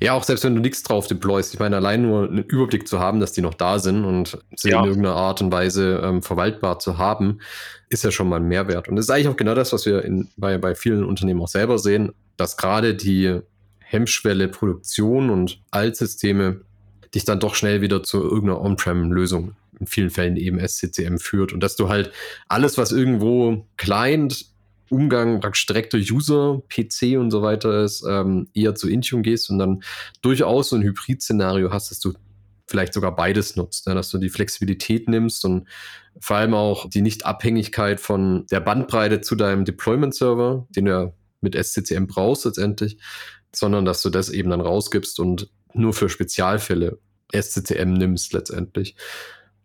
Ja, 0.00 0.12
auch 0.12 0.22
selbst 0.22 0.44
wenn 0.44 0.54
du 0.54 0.60
nichts 0.60 0.84
drauf 0.84 1.08
deployst. 1.08 1.54
Ich 1.54 1.60
meine, 1.60 1.76
allein 1.76 2.02
nur 2.02 2.28
einen 2.28 2.44
Überblick 2.44 2.86
zu 2.86 3.00
haben, 3.00 3.18
dass 3.18 3.32
die 3.32 3.40
noch 3.40 3.54
da 3.54 3.80
sind 3.80 4.04
und 4.04 4.38
sie 4.54 4.70
ja. 4.70 4.78
in 4.78 4.86
irgendeiner 4.86 5.16
Art 5.16 5.42
und 5.42 5.50
Weise 5.50 6.00
ähm, 6.04 6.22
verwaltbar 6.22 6.78
zu 6.78 6.98
haben, 6.98 7.40
ist 7.88 8.04
ja 8.04 8.12
schon 8.12 8.28
mal 8.28 8.36
ein 8.36 8.46
Mehrwert. 8.46 8.88
Und 8.88 8.94
das 8.94 9.06
ist 9.06 9.10
eigentlich 9.10 9.28
auch 9.28 9.36
genau 9.36 9.54
das, 9.54 9.72
was 9.72 9.86
wir 9.86 10.04
in, 10.04 10.28
bei, 10.36 10.56
bei 10.58 10.76
vielen 10.76 11.04
Unternehmen 11.04 11.42
auch 11.42 11.48
selber 11.48 11.78
sehen, 11.78 12.12
dass 12.36 12.56
gerade 12.56 12.94
die 12.94 13.40
Hemmschwelle 13.80 14.48
Produktion 14.48 15.30
und 15.30 15.60
Altsysteme 15.72 16.60
dich 17.14 17.24
dann 17.24 17.40
doch 17.40 17.54
schnell 17.54 17.80
wieder 17.80 18.02
zu 18.02 18.22
irgendeiner 18.22 18.60
On-Prem-Lösung 18.60 19.56
vielen 19.88 20.10
Fällen 20.10 20.36
eben 20.36 20.58
SCCM 20.60 21.18
führt 21.18 21.52
und 21.52 21.60
dass 21.60 21.76
du 21.76 21.88
halt 21.88 22.12
alles, 22.48 22.78
was 22.78 22.92
irgendwo 22.92 23.66
Client, 23.76 24.46
Umgang 24.90 25.40
praktisch 25.40 25.66
direkter 25.66 25.98
User, 25.98 26.62
PC 26.68 27.18
und 27.18 27.30
so 27.30 27.42
weiter 27.42 27.84
ist, 27.84 28.04
ähm, 28.08 28.48
eher 28.54 28.74
zu 28.74 28.88
Intune 28.88 29.22
gehst 29.22 29.50
und 29.50 29.58
dann 29.58 29.82
durchaus 30.22 30.70
so 30.70 30.76
ein 30.76 30.82
Hybrid-Szenario 30.82 31.70
hast, 31.72 31.90
dass 31.90 32.00
du 32.00 32.14
vielleicht 32.66 32.94
sogar 32.94 33.14
beides 33.16 33.56
nutzt, 33.56 33.86
ne? 33.86 33.94
dass 33.94 34.10
du 34.10 34.18
die 34.18 34.28
Flexibilität 34.28 35.08
nimmst 35.08 35.44
und 35.44 35.66
vor 36.20 36.36
allem 36.36 36.54
auch 36.54 36.88
die 36.88 37.02
Nicht-Abhängigkeit 37.02 38.00
von 38.00 38.46
der 38.50 38.60
Bandbreite 38.60 39.20
zu 39.20 39.36
deinem 39.36 39.64
Deployment-Server, 39.64 40.66
den 40.70 40.84
du 40.84 40.90
ja 40.90 41.12
mit 41.40 41.54
SCCM 41.54 42.06
brauchst 42.06 42.44
letztendlich, 42.44 42.98
sondern 43.54 43.84
dass 43.84 44.02
du 44.02 44.10
das 44.10 44.28
eben 44.30 44.50
dann 44.50 44.60
rausgibst 44.60 45.18
und 45.20 45.50
nur 45.72 45.92
für 45.92 46.08
Spezialfälle 46.08 46.98
SCCM 47.34 47.92
nimmst 47.92 48.32
letztendlich. 48.32 48.96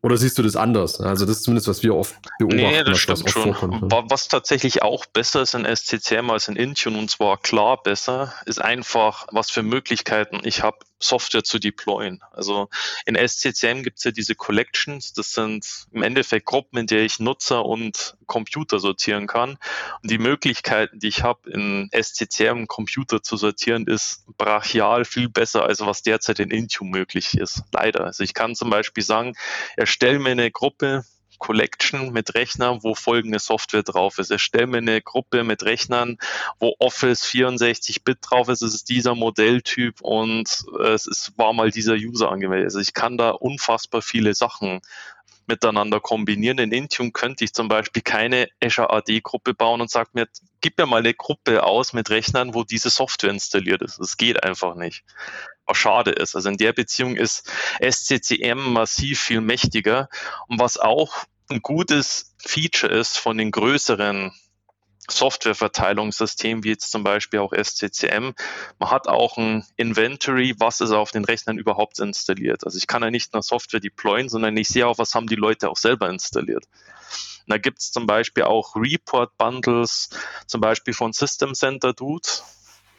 Oder 0.04 0.18
siehst 0.18 0.38
du 0.38 0.44
das 0.44 0.58
anders? 0.58 1.00
Also 1.00 1.26
das 1.26 1.38
ist 1.38 1.44
zumindest, 1.44 1.70
was 1.70 1.82
wir 1.82 1.96
oft 1.96 2.14
beobachten. 2.38 2.62
Nee, 2.62 2.84
das 2.84 3.00
stimmt 3.00 3.30
schon. 3.30 3.54
Vorkommt. 3.54 3.84
Ne? 3.84 4.04
Was 4.10 4.28
tatsächlich 4.28 4.82
auch 4.82 5.06
besser 5.06 5.42
ist 5.42 5.56
in 5.56 5.66
SCCM 5.66 6.30
als 6.30 6.50
in 6.50 6.58
Intune, 6.58 6.98
und 6.98 7.10
zwar 7.10 7.38
klar 7.38 7.82
besser, 7.82 8.34
ist 8.46 8.62
einfach, 8.62 9.28
was 9.32 9.50
für 9.50 9.64
Möglichkeiten 9.64 10.42
ich 10.44 10.62
habe, 10.62 10.78
Software 11.04 11.44
zu 11.44 11.60
deployen. 11.60 12.22
Also 12.32 12.70
in 13.06 13.16
SCCM 13.16 13.84
gibt 13.84 13.98
es 13.98 14.04
ja 14.04 14.12
diese 14.12 14.36
Collections, 14.36 15.14
das 15.14 15.32
sind 15.32 15.86
im 15.92 16.04
Endeffekt 16.04 16.46
Gruppen, 16.46 16.78
in 16.78 16.88
der 16.88 17.04
ich 17.04 17.20
Nutzer 17.20 17.66
und 17.66 18.16
Computer 18.26 18.80
sortieren 18.80 19.28
kann. 19.28 19.58
Und 20.02 20.12
die 20.12 20.18
Möglichkeiten, 20.18 21.00
die 21.00 21.08
ich 21.08 21.24
habe, 21.24 21.50
in 21.50 21.90
SCCM 21.92 22.66
Computer 22.68 23.22
zu 23.22 23.38
sortieren, 23.38 23.88
ist 23.88 24.26
brachial 24.38 25.06
viel 25.06 25.30
besser, 25.30 25.64
als 25.64 25.80
was 25.82 26.02
derzeit 26.02 26.40
in 26.40 26.52
Intune 26.52 26.90
möglich 26.90 27.38
ist. 27.38 27.64
Leider. 27.72 28.06
Also 28.06 28.24
ich 28.24 28.34
kann 28.34 28.56
zum 28.56 28.70
Beispiel 28.70 29.04
sagen, 29.04 29.34
erstelle 29.76 30.20
mir 30.20 30.32
eine 30.32 30.52
Gruppe 30.52 31.06
Collection 31.40 32.12
mit 32.12 32.36
Rechnern, 32.36 32.80
wo 32.84 32.96
folgende 32.96 33.40
Software 33.40 33.84
drauf 33.84 34.18
ist. 34.18 34.32
Erstelle 34.32 34.68
mir 34.68 34.78
eine 34.78 35.02
Gruppe 35.02 35.44
mit 35.44 35.64
Rechnern, 35.64 36.18
wo 36.60 36.76
Office 36.80 37.24
64-Bit 37.26 38.20
drauf 38.22 38.50
ist. 38.50 38.62
Es 38.62 38.74
ist 38.74 38.90
dieser 38.90 39.16
Modelltyp 39.16 40.02
und 40.02 40.66
äh, 40.80 40.90
es 40.90 41.06
ist, 41.06 41.34
war 41.38 41.54
mal 41.54 41.72
dieser 41.72 41.96
User 41.96 42.32
angemeldet. 42.32 42.68
Also 42.68 42.80
ich 42.80 42.94
kann 42.94 43.18
da 43.18 43.32
unfassbar 43.32 44.02
viele 44.02 44.34
Sachen 44.34 44.82
miteinander 45.48 46.00
kombinieren. 46.00 46.58
In 46.58 46.72
Intune 46.72 47.12
könnte 47.12 47.44
ich 47.44 47.54
zum 47.54 47.68
Beispiel 47.68 48.02
keine 48.02 48.48
Azure 48.62 48.92
AD-Gruppe 48.92 49.54
bauen 49.54 49.82
und 49.82 49.90
sage 49.90 50.12
mir, 50.14 50.28
gib 50.62 50.78
mir 50.78 50.86
mal 50.86 50.98
eine 50.98 51.14
Gruppe 51.14 51.64
aus 51.64 51.94
mit 51.94 52.10
Rechnern, 52.10 52.54
wo 52.54 52.64
diese 52.64 52.90
Software 52.90 53.32
installiert 53.32 53.82
ist. 53.82 54.00
Das 54.00 54.18
geht 54.18 54.44
einfach 54.44 54.76
nicht 54.76 55.04
was 55.66 55.78
schade 55.78 56.12
ist. 56.12 56.36
Also 56.36 56.50
in 56.50 56.58
der 56.58 56.74
Beziehung 56.74 57.16
ist 57.16 57.50
SCCM 57.82 58.74
massiv 58.74 59.20
viel 59.20 59.42
mächtiger. 59.42 60.10
Und 60.48 60.60
was 60.60 60.78
auch 60.78 61.26
ein 61.50 61.62
gutes 61.62 62.36
Feature 62.38 62.92
ist 62.92 63.18
von 63.18 63.38
den 63.38 63.52
größeren 63.52 64.32
Softwareverteilungssystemen, 65.10 66.64
wie 66.64 66.70
jetzt 66.70 66.92
zum 66.92 67.04
Beispiel 67.04 67.40
auch 67.40 67.54
SCCM. 67.54 68.32
Man 68.80 68.92
hat 68.92 69.08
auch 69.08 69.38
ein 69.38 69.66
Inventory, 69.76 70.56
was 70.60 70.82
ist 70.82 70.92
auf 70.92 71.12
den 71.12 71.26
Rechnern 71.26 71.58
überhaupt 71.58 72.00
installiert. 72.00 72.64
Also 72.64 72.78
ich 72.78 72.88
kann 72.88 73.04
ja 73.04 73.12
nicht 73.12 73.34
nur 73.34 73.44
Software 73.44 73.82
deployen, 73.82 74.30
sondern 74.30 74.56
ich 74.56 74.70
sehe 74.70 74.88
auch, 74.88 74.98
was 74.98 75.14
haben 75.14 75.28
die 75.28 75.36
Leute 75.36 75.70
auch 75.70 75.78
selber 75.78 76.10
installiert. 76.10 76.66
Und 77.46 77.52
da 77.52 77.58
gibt 77.58 77.80
es 77.80 77.92
zum 77.92 78.08
Beispiel 78.08 78.44
auch 78.44 78.76
Report-Bundles, 78.76 80.10
zum 80.48 80.62
Beispiel 80.62 80.94
von 80.94 81.12
System 81.12 81.54
Center 81.54 81.94
Dude 81.94 82.30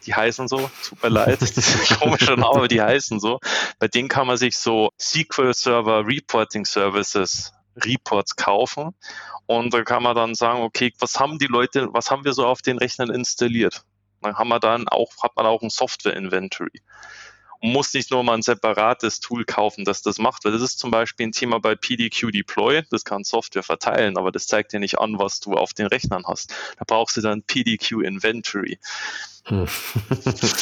die 0.05 0.15
heißen 0.15 0.47
so, 0.47 0.69
tut 0.83 1.03
mir 1.03 1.09
leid, 1.09 1.41
das 1.41 1.51
ist 1.51 1.91
ein 1.91 1.99
komischer 1.99 2.35
Name, 2.35 2.55
aber 2.55 2.67
die 2.67 2.81
heißen 2.81 3.19
so. 3.19 3.39
Bei 3.79 3.87
denen 3.87 4.07
kann 4.07 4.27
man 4.27 4.37
sich 4.37 4.57
so 4.57 4.91
SQL 4.99 5.53
Server 5.53 6.05
Reporting 6.05 6.65
Services 6.65 7.51
Reports 7.77 8.35
kaufen 8.35 8.95
und 9.47 9.73
da 9.73 9.83
kann 9.83 10.03
man 10.03 10.15
dann 10.15 10.35
sagen, 10.35 10.61
okay, 10.61 10.93
was 10.99 11.19
haben 11.19 11.39
die 11.39 11.47
Leute, 11.47 11.89
was 11.91 12.09
haben 12.09 12.23
wir 12.23 12.33
so 12.33 12.45
auf 12.45 12.61
den 12.61 12.77
Rechnern 12.77 13.09
installiert? 13.09 13.83
Dann 14.21 14.37
haben 14.37 14.47
wir 14.47 14.59
dann 14.59 14.87
auch, 14.87 15.11
hat 15.21 15.35
man 15.35 15.45
auch 15.45 15.61
ein 15.61 15.69
Software 15.69 16.15
Inventory 16.15 16.81
muss 17.65 17.93
nicht 17.93 18.11
nur 18.11 18.23
mal 18.23 18.35
ein 18.35 18.41
separates 18.41 19.19
Tool 19.19 19.45
kaufen, 19.45 19.85
das 19.85 20.01
das 20.01 20.17
macht, 20.17 20.45
weil 20.45 20.51
das 20.51 20.61
ist 20.61 20.79
zum 20.79 20.91
Beispiel 20.91 21.27
ein 21.27 21.31
Thema 21.31 21.59
bei 21.59 21.75
PDQ 21.75 22.31
Deploy, 22.31 22.83
das 22.89 23.03
kann 23.03 23.23
Software 23.23 23.63
verteilen, 23.63 24.17
aber 24.17 24.31
das 24.31 24.47
zeigt 24.47 24.73
dir 24.73 24.79
nicht 24.79 24.99
an, 24.99 25.19
was 25.19 25.39
du 25.39 25.53
auf 25.53 25.73
den 25.73 25.87
Rechnern 25.87 26.23
hast. 26.25 26.53
Da 26.77 26.85
brauchst 26.85 27.17
du 27.17 27.21
dann 27.21 27.43
PDQ 27.43 28.01
Inventory. 28.03 28.79
Hm. 29.47 29.67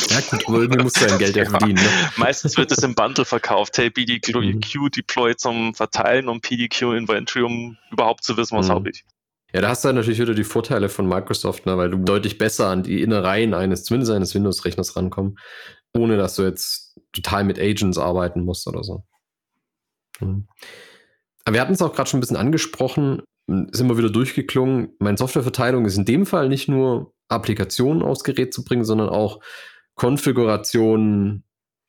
ja, 0.09 0.19
gut, 0.19 0.43
irgendwie 0.47 0.83
musst 0.83 1.01
du 1.01 1.05
dein 1.05 1.17
Geld 1.17 1.35
ja 1.37 1.45
verdienen. 1.45 1.81
Ne? 1.81 1.89
Meistens 2.17 2.57
wird 2.57 2.71
es 2.71 2.79
im 2.79 2.95
Bundle 2.95 3.23
verkauft. 3.23 3.77
Hey, 3.77 3.89
PDQ 3.89 4.35
mhm. 4.35 4.91
Deploy 4.91 5.35
zum 5.35 5.73
Verteilen 5.73 6.27
und 6.27 6.41
PDQ 6.41 6.93
Inventory, 6.93 7.45
um 7.45 7.77
überhaupt 7.91 8.23
zu 8.23 8.35
wissen, 8.35 8.57
was 8.57 8.67
mhm. 8.67 8.73
habe 8.73 8.89
ich. 8.89 9.05
Ja, 9.53 9.61
da 9.61 9.69
hast 9.69 9.85
du 9.85 9.93
natürlich 9.93 10.19
wieder 10.19 10.33
die 10.33 10.43
Vorteile 10.43 10.89
von 10.89 11.07
Microsoft, 11.07 11.67
ne, 11.67 11.77
weil 11.77 11.91
du 11.91 11.97
deutlich 11.97 12.39
besser 12.39 12.69
an 12.69 12.81
die 12.81 13.01
Innereien 13.01 13.53
eines, 13.53 13.83
zumindest 13.83 14.11
eines 14.11 14.33
Windows-Rechners 14.33 14.95
rankommst, 14.95 15.37
ohne 15.93 16.17
dass 16.17 16.35
du 16.35 16.43
jetzt 16.43 16.82
total 17.13 17.43
mit 17.43 17.59
Agents 17.59 17.97
arbeiten 17.97 18.43
musst 18.43 18.67
oder 18.67 18.83
so. 18.83 19.03
Mhm. 20.19 20.47
Aber 21.45 21.53
wir 21.53 21.61
hatten 21.61 21.73
es 21.73 21.81
auch 21.81 21.93
gerade 21.93 22.09
schon 22.09 22.19
ein 22.19 22.21
bisschen 22.21 22.37
angesprochen, 22.37 23.21
ist 23.47 23.81
immer 23.81 23.97
wieder 23.97 24.09
durchgeklungen. 24.09 24.95
Meine 24.99 25.17
Softwareverteilung 25.17 25.85
ist 25.85 25.97
in 25.97 26.05
dem 26.05 26.25
Fall 26.25 26.49
nicht 26.49 26.69
nur 26.69 27.13
Applikationen 27.27 28.01
aufs 28.01 28.23
Gerät 28.23 28.53
zu 28.53 28.63
bringen, 28.63 28.85
sondern 28.85 29.09
auch 29.09 29.41
Konfigurationen, 29.95 31.43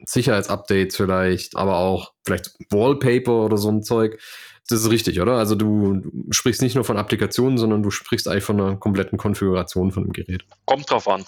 Sicherheitsupdates 0.06 0.96
vielleicht, 0.96 1.56
aber 1.56 1.78
auch 1.78 2.12
vielleicht 2.26 2.50
Wallpaper 2.70 3.44
oder 3.44 3.56
so 3.56 3.70
ein 3.70 3.82
Zeug. 3.82 4.20
Das 4.68 4.80
ist 4.80 4.90
richtig, 4.90 5.20
oder? 5.20 5.34
Also 5.34 5.54
du, 5.54 6.00
du 6.02 6.32
sprichst 6.32 6.62
nicht 6.62 6.74
nur 6.74 6.84
von 6.84 6.96
Applikationen, 6.96 7.58
sondern 7.58 7.82
du 7.82 7.90
sprichst 7.90 8.28
eigentlich 8.28 8.44
von 8.44 8.60
einer 8.60 8.76
kompletten 8.76 9.18
Konfiguration 9.18 9.92
von 9.92 10.04
dem 10.04 10.12
Gerät. 10.12 10.44
Kommt 10.64 10.90
drauf 10.90 11.06
an. 11.06 11.24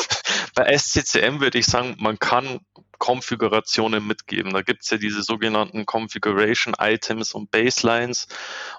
Bei 0.54 0.76
SCCM 0.76 1.40
würde 1.40 1.58
ich 1.58 1.66
sagen, 1.66 1.96
man 1.98 2.18
kann 2.18 2.60
Konfigurationen 2.98 4.06
mitgeben. 4.06 4.52
Da 4.52 4.62
gibt 4.62 4.82
es 4.82 4.90
ja 4.90 4.98
diese 4.98 5.22
sogenannten 5.22 5.86
Configuration 5.86 6.74
Items 6.78 7.32
und 7.32 7.50
Baselines, 7.50 8.28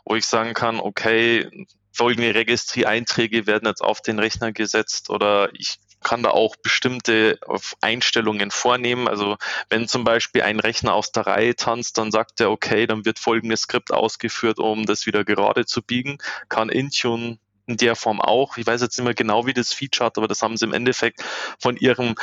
wo 0.05 0.15
ich 0.15 0.25
sagen 0.25 0.53
kann, 0.53 0.79
okay, 0.79 1.67
folgende 1.91 2.35
Registry-Einträge 2.35 3.47
werden 3.47 3.67
jetzt 3.67 3.81
auf 3.81 4.01
den 4.01 4.19
Rechner 4.19 4.51
gesetzt 4.51 5.09
oder 5.09 5.49
ich 5.53 5.79
kann 6.03 6.21
da 6.21 6.29
auch 6.29 6.55
bestimmte 6.55 7.39
Einstellungen 7.81 8.51
vornehmen. 8.51 9.07
Also 9.07 9.37
wenn 9.69 9.87
zum 9.87 10.03
Beispiel 10.03 10.43
ein 10.43 10.59
Rechner 10.59 10.93
aus 10.93 11.11
der 11.11 11.25
Reihe 11.25 11.55
tanzt, 11.55 11.97
dann 11.97 12.11
sagt 12.11 12.39
er, 12.39 12.51
okay, 12.51 12.85
dann 12.85 13.03
wird 13.03 13.19
folgendes 13.19 13.61
Skript 13.61 13.91
ausgeführt, 13.91 14.59
um 14.59 14.85
das 14.85 15.07
wieder 15.07 15.25
gerade 15.25 15.65
zu 15.65 15.81
biegen. 15.81 16.19
Kann 16.49 16.69
Intune 16.69 17.39
in 17.65 17.77
der 17.77 17.95
Form 17.95 18.21
auch. 18.21 18.57
Ich 18.57 18.65
weiß 18.65 18.81
jetzt 18.81 18.97
nicht 18.97 19.05
mehr 19.05 19.13
genau, 19.13 19.45
wie 19.45 19.53
das 19.53 19.73
Feature 19.73 20.05
hat, 20.05 20.17
aber 20.17 20.27
das 20.27 20.41
haben 20.41 20.55
sie 20.55 20.65
im 20.65 20.73
Endeffekt 20.73 21.23
von 21.59 21.75
ihrem 21.75 22.15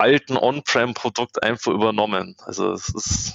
alten 0.00 0.36
On-Prem-Produkt 0.36 1.42
einfach 1.42 1.72
übernommen. 1.72 2.36
Also 2.44 2.72
es 2.72 2.88
ist 2.88 3.34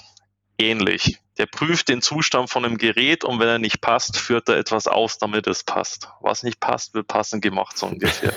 ähnlich. 0.58 1.20
Der 1.38 1.48
prüft 1.48 1.90
den 1.90 2.02
Zustand 2.02 2.50
von 2.50 2.64
einem 2.64 2.78
Gerät 2.78 3.26
und 3.26 3.40
wenn 3.40 3.48
er 3.48 3.60
nicht 3.60 3.82
passt, 3.82 4.18
führt 4.18 4.48
er 4.48 4.56
etwas 4.56 4.88
aus, 4.88 5.18
damit 5.18 5.48
es 5.48 5.64
passt. 5.64 6.10
Was 6.22 6.44
nicht 6.44 6.62
passt, 6.62 6.94
wird 6.94 7.08
passend 7.08 7.42
gemacht, 7.42 7.78
so 7.78 7.88
ungefähr. 7.88 8.34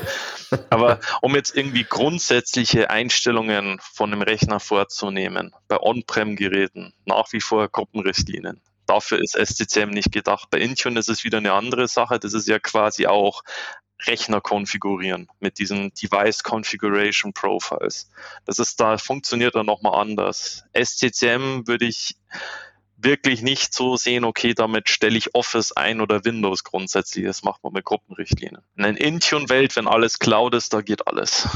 Aber 0.70 0.98
um 1.22 1.36
jetzt 1.36 1.56
irgendwie 1.56 1.84
grundsätzliche 1.84 2.90
Einstellungen 2.90 3.78
von 3.80 4.12
einem 4.12 4.22
Rechner 4.22 4.58
vorzunehmen, 4.58 5.54
bei 5.68 5.78
On-Prem-Geräten 5.78 6.92
nach 7.04 7.32
wie 7.32 7.40
vor 7.40 7.68
Gruppenrichtlinien. 7.68 8.60
Dafür 8.86 9.20
ist 9.20 9.36
SCCM 9.36 9.90
nicht 9.90 10.10
gedacht. 10.10 10.48
Bei 10.50 10.58
Intune 10.58 10.98
ist 10.98 11.10
es 11.10 11.22
wieder 11.22 11.38
eine 11.38 11.52
andere 11.52 11.86
Sache. 11.86 12.18
Das 12.18 12.32
ist 12.32 12.48
ja 12.48 12.58
quasi 12.58 13.06
auch 13.06 13.42
Rechner 14.06 14.40
konfigurieren 14.40 15.28
mit 15.40 15.58
diesen 15.58 15.92
Device 15.94 16.42
Configuration 16.42 17.32
Profiles. 17.32 18.10
Das 18.44 18.58
ist 18.58 18.78
da 18.80 18.98
funktioniert 18.98 19.54
dann 19.54 19.66
nochmal 19.66 20.00
anders. 20.00 20.64
SCCM 20.72 21.66
würde 21.66 21.86
ich 21.86 22.16
wirklich 22.96 23.42
nicht 23.42 23.72
so 23.72 23.96
sehen, 23.96 24.24
okay, 24.24 24.54
damit 24.54 24.88
stelle 24.88 25.16
ich 25.16 25.34
Office 25.34 25.72
ein 25.72 26.00
oder 26.00 26.24
Windows 26.24 26.64
grundsätzlich. 26.64 27.24
Das 27.24 27.42
macht 27.42 27.62
man 27.62 27.72
mit 27.72 27.84
Gruppenrichtlinien. 27.84 28.62
In 28.76 28.84
einer 28.84 29.00
Intune-Welt, 29.00 29.76
wenn 29.76 29.86
alles 29.86 30.18
Cloud 30.18 30.54
ist, 30.54 30.72
da 30.72 30.80
geht 30.80 31.06
alles. 31.06 31.48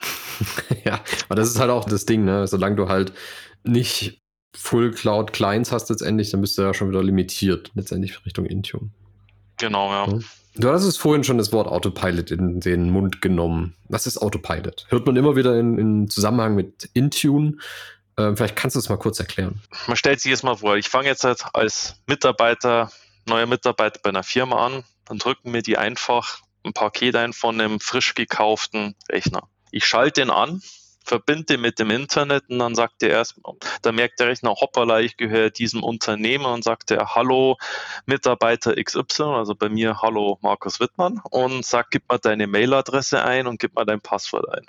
ja, 0.84 1.00
aber 1.26 1.34
das 1.34 1.48
ist 1.48 1.58
halt 1.58 1.70
auch 1.70 1.84
das 1.84 2.06
Ding, 2.06 2.24
ne? 2.24 2.46
Solange 2.46 2.76
du 2.76 2.88
halt 2.88 3.12
nicht 3.64 4.20
Full 4.56 4.92
Cloud 4.92 5.32
Clients 5.32 5.72
hast 5.72 5.90
letztendlich, 5.90 6.30
dann 6.30 6.40
bist 6.40 6.56
du 6.56 6.62
ja 6.62 6.72
schon 6.72 6.88
wieder 6.88 7.02
limitiert, 7.02 7.70
letztendlich 7.74 8.24
Richtung 8.24 8.46
Intune. 8.46 8.90
Genau, 9.58 9.90
ja. 9.90 10.06
ja. 10.08 10.18
Du 10.54 10.70
hast 10.70 10.84
es 10.84 10.96
vorhin 10.96 11.24
schon 11.24 11.38
das 11.38 11.52
Wort 11.52 11.68
Autopilot 11.68 12.30
in 12.30 12.60
den 12.60 12.90
Mund 12.90 13.22
genommen. 13.22 13.76
Was 13.88 14.06
ist 14.06 14.18
Autopilot? 14.18 14.86
Hört 14.88 15.06
man 15.06 15.16
immer 15.16 15.36
wieder 15.36 15.58
in, 15.58 15.78
in 15.78 16.10
Zusammenhang 16.10 16.54
mit 16.54 16.90
Intune. 16.94 17.58
Ähm, 18.16 18.36
vielleicht 18.36 18.56
kannst 18.56 18.74
du 18.74 18.80
es 18.80 18.88
mal 18.88 18.96
kurz 18.96 19.20
erklären. 19.20 19.62
Man 19.86 19.96
stellt 19.96 20.20
sich 20.20 20.30
jetzt 20.30 20.42
mal 20.42 20.56
vor, 20.56 20.76
ich 20.76 20.88
fange 20.88 21.06
jetzt 21.06 21.24
halt 21.24 21.44
als 21.52 21.94
Mitarbeiter, 22.06 22.90
neuer 23.26 23.46
Mitarbeiter 23.46 24.00
bei 24.02 24.10
einer 24.10 24.24
Firma 24.24 24.66
an, 24.66 24.84
dann 25.04 25.18
drücken 25.18 25.52
mir 25.52 25.62
die 25.62 25.78
einfach 25.78 26.40
ein 26.64 26.72
Paket 26.72 27.14
ein 27.14 27.32
von 27.32 27.60
einem 27.60 27.78
frisch 27.78 28.14
gekauften 28.14 28.96
Rechner. 29.08 29.48
Ich 29.70 29.86
schalte 29.86 30.22
den 30.22 30.30
an, 30.30 30.60
verbinde 31.08 31.58
mit 31.58 31.78
dem 31.78 31.90
Internet 31.90 32.44
und 32.48 32.58
dann 32.58 32.74
sagt 32.74 33.02
er 33.02 33.10
erst, 33.10 33.40
da 33.82 33.92
merkt 33.92 34.20
der 34.20 34.28
Rechner, 34.28 34.50
hoppala, 34.50 35.00
ich 35.00 35.16
gehöre 35.16 35.50
diesem 35.50 35.82
Unternehmen 35.82 36.44
und 36.44 36.62
sagt 36.62 36.90
er, 36.90 37.14
hallo 37.14 37.56
Mitarbeiter 38.06 38.74
XY, 38.76 39.22
also 39.22 39.54
bei 39.54 39.68
mir, 39.68 40.00
hallo 40.02 40.38
Markus 40.42 40.80
Wittmann 40.80 41.20
und 41.30 41.64
sagt, 41.64 41.92
gib 41.92 42.08
mal 42.08 42.18
deine 42.18 42.46
Mailadresse 42.46 43.24
ein 43.24 43.46
und 43.46 43.58
gib 43.58 43.74
mal 43.74 43.86
dein 43.86 44.00
Passwort 44.00 44.48
ein. 44.52 44.66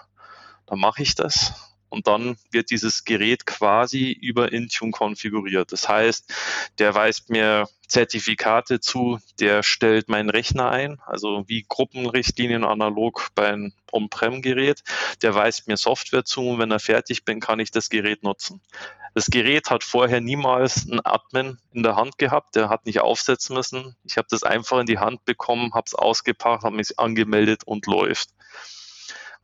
Dann 0.66 0.80
mache 0.80 1.04
ich 1.04 1.16
das 1.16 1.54
und 1.90 2.08
dann 2.08 2.38
wird 2.52 2.70
dieses 2.70 3.04
Gerät 3.04 3.46
quasi 3.46 4.12
über 4.12 4.52
Intune 4.52 4.92
konfiguriert. 4.92 5.72
Das 5.72 5.90
heißt, 5.90 6.34
der 6.78 6.94
weist 6.96 7.30
mir 7.30 7.68
Zertifikate 7.88 8.80
zu, 8.80 9.20
der 9.40 9.64
stellt 9.64 10.10
meinen 10.10 10.30
Rechner 10.30 10.70
ein, 10.70 11.00
also 11.06 11.44
wie 11.48 11.66
Gruppenrichtlinien 11.68 12.64
analog 12.64 13.30
beim 13.34 13.74
On-Prem-Gerät. 13.92 14.84
Der 15.24 15.34
weist 15.34 15.68
mir 15.68 15.78
Software 15.78 16.24
zu 16.24 16.48
und 16.48 16.60
wenn 16.60 16.72
er 16.72 16.80
fertig 16.80 17.26
bin, 17.26 17.40
kann 17.40 17.60
ich 17.60 17.72
das 17.72 17.90
Gerät 17.90 18.24
nutzen. 18.24 18.62
Das 19.16 19.26
Gerät 19.26 19.72
hat 19.72 19.84
vorher 19.84 20.22
niemals 20.22 20.88
einen 20.88 21.04
Admin 21.04 21.58
in 21.74 21.82
der 21.82 21.96
Hand 21.96 22.18
gehabt, 22.20 22.56
der 22.56 22.70
hat 22.70 22.86
nicht 22.86 23.02
aufsetzen 23.02 23.56
müssen. 23.56 23.96
Ich 24.04 24.18
habe 24.18 24.28
das 24.30 24.44
einfach 24.44 24.80
in 24.80 24.86
die 24.86 25.00
Hand 25.00 25.26
bekommen, 25.26 25.74
habe 25.74 25.86
es 25.88 25.96
ausgepackt, 25.96 26.64
habe 26.64 26.76
mich 26.76 27.00
angemeldet 27.00 27.64
und 27.66 27.88
läuft. 27.88 28.30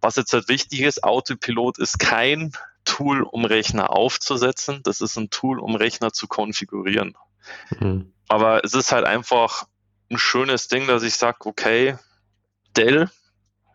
Was 0.05 0.17
jetzt 0.17 0.33
halt 0.33 0.49
wichtig 0.49 0.81
ist, 0.81 1.03
Autopilot 1.03 1.79
ist 1.79 1.97
kein 1.97 2.51
Tool, 2.83 3.23
um 3.23 3.43
Rechner 3.43 3.89
aufzusetzen. 3.89 4.81
Das 4.83 5.01
ist 5.01 5.17
ein 5.17 5.31
Tool, 5.31 5.59
um 5.59 5.73
Rechner 5.73 6.13
zu 6.13 6.27
konfigurieren. 6.27 7.17
Mhm. 7.79 8.13
Aber 8.27 8.63
es 8.63 8.75
ist 8.75 8.91
halt 8.91 9.07
einfach 9.07 9.63
ein 10.11 10.19
schönes 10.19 10.67
Ding, 10.67 10.85
dass 10.85 11.01
ich 11.01 11.15
sage, 11.15 11.39
okay, 11.45 11.97
Dell, 12.77 13.09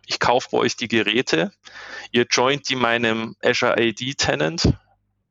ich 0.06 0.20
kaufe 0.20 0.50
bei 0.52 0.58
euch 0.58 0.76
die 0.76 0.86
Geräte, 0.86 1.50
ihr 2.12 2.26
joint 2.30 2.68
die 2.68 2.76
meinem 2.76 3.34
Azure 3.42 3.72
AD 3.72 4.14
Tenant, 4.14 4.72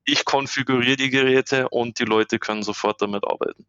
ich 0.04 0.26
konfiguriere 0.26 0.98
die 0.98 1.10
Geräte 1.10 1.70
und 1.70 2.00
die 2.00 2.06
Leute 2.06 2.40
können 2.40 2.62
sofort 2.62 3.02
damit 3.02 3.24
arbeiten 3.24 3.66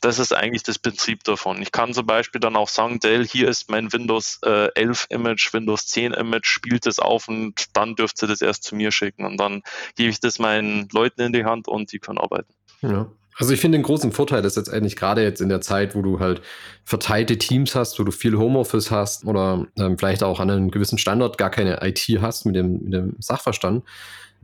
das 0.00 0.18
ist 0.18 0.34
eigentlich 0.34 0.62
das 0.62 0.78
Prinzip 0.78 1.24
davon. 1.24 1.60
Ich 1.62 1.72
kann 1.72 1.92
zum 1.92 2.06
Beispiel 2.06 2.40
dann 2.40 2.56
auch 2.56 2.68
sagen, 2.68 3.00
Dell, 3.00 3.26
hier 3.26 3.48
ist 3.48 3.70
mein 3.70 3.92
Windows 3.92 4.38
äh, 4.44 4.68
11 4.74 5.06
Image, 5.10 5.52
Windows 5.52 5.86
10 5.86 6.12
Image, 6.12 6.46
spielt 6.46 6.86
es 6.86 6.98
auf 6.98 7.28
und 7.28 7.66
dann 7.74 7.96
dürft 7.96 8.22
ihr 8.22 8.28
das 8.28 8.40
erst 8.40 8.64
zu 8.64 8.74
mir 8.74 8.92
schicken 8.92 9.24
und 9.24 9.36
dann 9.36 9.62
gebe 9.96 10.10
ich 10.10 10.20
das 10.20 10.38
meinen 10.38 10.88
Leuten 10.92 11.20
in 11.20 11.32
die 11.32 11.44
Hand 11.44 11.68
und 11.68 11.92
die 11.92 11.98
können 11.98 12.18
arbeiten. 12.18 12.52
Ja. 12.82 13.10
Also 13.36 13.54
ich 13.54 13.60
finde 13.60 13.78
den 13.78 13.84
großen 13.84 14.12
Vorteil 14.12 14.44
ist 14.44 14.58
jetzt 14.58 14.70
eigentlich 14.70 14.96
gerade 14.96 15.22
jetzt 15.22 15.40
in 15.40 15.48
der 15.48 15.62
Zeit, 15.62 15.94
wo 15.94 16.02
du 16.02 16.20
halt 16.20 16.42
verteilte 16.84 17.38
Teams 17.38 17.74
hast, 17.74 17.98
wo 17.98 18.04
du 18.04 18.12
viel 18.12 18.36
Homeoffice 18.36 18.90
hast 18.90 19.24
oder 19.24 19.66
ähm, 19.78 19.96
vielleicht 19.96 20.22
auch 20.22 20.40
an 20.40 20.50
einem 20.50 20.70
gewissen 20.70 20.98
Standort 20.98 21.38
gar 21.38 21.48
keine 21.48 21.80
IT 21.82 22.06
hast 22.20 22.44
mit 22.44 22.54
dem, 22.54 22.84
mit 22.84 22.92
dem 22.92 23.16
Sachverstand. 23.18 23.82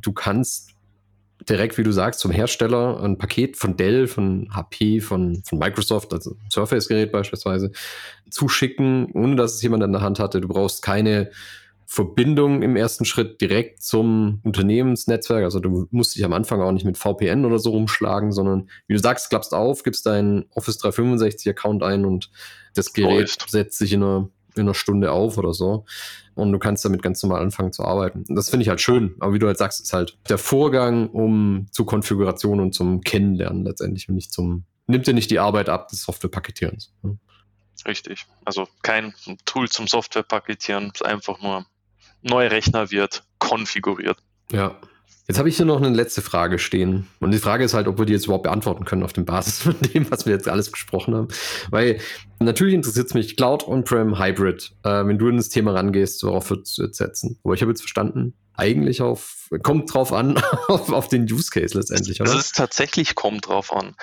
Du 0.01 0.13
kannst 0.13 0.76
direkt, 1.49 1.79
wie 1.79 1.83
du 1.83 1.93
sagst, 1.93 2.21
zum 2.21 2.31
Hersteller 2.31 3.03
ein 3.03 3.19
Paket 3.19 3.57
von 3.57 3.77
Dell, 3.77 4.07
von 4.07 4.49
HP, 4.55 5.01
von, 5.01 5.43
von 5.45 5.59
Microsoft, 5.59 6.13
also 6.13 6.37
Surface-Gerät 6.51 7.13
beispielsweise, 7.13 7.73
zuschicken, 8.31 9.11
ohne 9.13 9.37
dass 9.37 9.55
es 9.55 9.63
jemand 9.63 9.83
in 9.85 9.93
der 9.93 10.01
Hand 10.01 10.19
hatte. 10.19 10.41
Du 10.41 10.49
brauchst 10.49 10.83
keine 10.83 11.31
Verbindung 11.89 12.63
im 12.63 12.75
ersten 12.75 13.05
Schritt 13.05 13.41
direkt 13.41 13.81
zum 13.81 14.41
Unternehmensnetzwerk. 14.43 15.45
Also 15.45 15.61
du 15.61 15.87
musst 15.93 16.17
dich 16.17 16.25
am 16.25 16.33
Anfang 16.33 16.61
auch 16.61 16.73
nicht 16.73 16.85
mit 16.85 16.99
VPN 16.99 17.45
oder 17.45 17.61
so 17.61 17.71
rumschlagen, 17.71 18.33
sondern 18.33 18.69
wie 18.89 18.95
du 18.95 18.99
sagst, 18.99 19.31
klappst 19.31 19.55
auf, 19.55 19.85
gibst 19.85 20.05
deinen 20.05 20.47
Office 20.55 20.79
365 20.79 21.49
Account 21.49 21.85
ein 21.85 22.05
und 22.05 22.31
das 22.75 22.93
Gerät 22.93 23.39
Läuft. 23.39 23.51
setzt 23.51 23.79
sich 23.79 23.93
in 23.93 24.03
einer, 24.03 24.29
in 24.59 24.67
einer 24.67 24.75
Stunde 24.75 25.13
auf 25.13 25.39
oder 25.39 25.53
so 25.53 25.85
und 26.35 26.53
du 26.53 26.59
kannst 26.59 26.85
damit 26.85 27.03
ganz 27.03 27.23
normal 27.23 27.43
anfangen 27.43 27.73
zu 27.73 27.85
arbeiten. 27.85 28.25
Und 28.29 28.37
das 28.37 28.51
finde 28.51 28.63
ich 28.63 28.69
halt 28.69 28.81
schön. 28.81 29.17
Aber 29.21 29.33
wie 29.33 29.39
du 29.39 29.47
halt 29.47 29.59
sagst, 29.59 29.81
ist 29.81 29.93
halt 29.93 30.19
der 30.29 30.39
Vorgang 30.39 31.09
um 31.09 31.67
zur 31.71 31.87
Konfiguration 31.87 32.61
und 32.61 32.75
zum 32.75 33.01
Kennenlernen 33.01 33.65
letztendlich 33.65 34.09
und 34.09 34.17
nicht 34.17 34.33
zum, 34.33 34.65
nimmt 34.87 35.07
dir 35.07 35.15
nicht 35.15 35.31
die 35.31 35.39
Arbeit 35.39 35.69
ab 35.69 35.89
des 35.89 36.03
Softwarepaketierens. 36.03 36.93
Richtig. 37.87 38.27
Also 38.45 38.69
kein 38.83 39.15
Tool 39.45 39.69
zum 39.69 39.87
Softwarepaketieren, 39.87 40.91
es 40.95 41.01
ist 41.01 41.07
einfach 41.07 41.41
nur 41.41 41.67
neuer 42.23 42.51
Rechner 42.51 42.91
wird 42.91 43.25
konfiguriert. 43.39 44.19
Ja, 44.53 44.79
Jetzt 45.29 45.39
habe 45.39 45.49
ich 45.49 45.57
hier 45.57 45.67
noch 45.67 45.79
eine 45.79 45.89
letzte 45.89 46.23
Frage 46.23 46.59
stehen. 46.59 47.09
Und 47.19 47.33
die 47.33 47.39
Frage 47.39 47.65
ist 47.65 47.75
halt, 47.75 47.89
ob 47.89 47.99
wir 47.99 48.07
die 48.07 48.13
jetzt 48.13 48.27
überhaupt 48.27 48.45
beantworten 48.45 48.85
können 48.85 49.03
auf 49.03 49.13
dem 49.13 49.25
Basis 49.25 49.59
von 49.63 49.75
dem, 49.81 50.11
was 50.11 50.25
wir 50.25 50.33
jetzt 50.33 50.49
alles 50.49 50.71
besprochen 50.71 51.15
haben. 51.15 51.29
Weil 51.71 52.01
natürlich 52.39 52.75
interessiert 52.75 53.07
es 53.07 53.15
mich 53.15 53.37
Cloud, 53.37 53.67
On-Prem, 53.67 54.19
Hybrid. 54.19 54.73
Äh, 54.85 55.07
wenn 55.07 55.19
du 55.19 55.29
in 55.29 55.37
das 55.37 55.49
Thema 55.49 55.73
rangehst, 55.73 56.23
worauf 56.23 56.49
du 56.49 56.55
jetzt 56.55 56.97
setzen? 56.97 57.41
Aber 57.43 57.55
ich 57.55 57.61
habe 57.61 57.73
jetzt 57.73 57.81
verstanden, 57.81 58.35
eigentlich 58.55 59.03
auf, 59.03 59.49
kommt 59.63 59.93
drauf 59.93 60.13
an, 60.13 60.39
auf, 60.69 60.93
auf 60.93 61.09
den 61.09 61.25
Use 61.25 61.51
Case 61.51 61.77
letztendlich, 61.77 62.21
oder? 62.21 62.31
Es 62.31 62.47
ist 62.47 62.57
tatsächlich 62.57 63.15
kommt 63.17 63.49
drauf 63.49 63.73
an. 63.73 63.97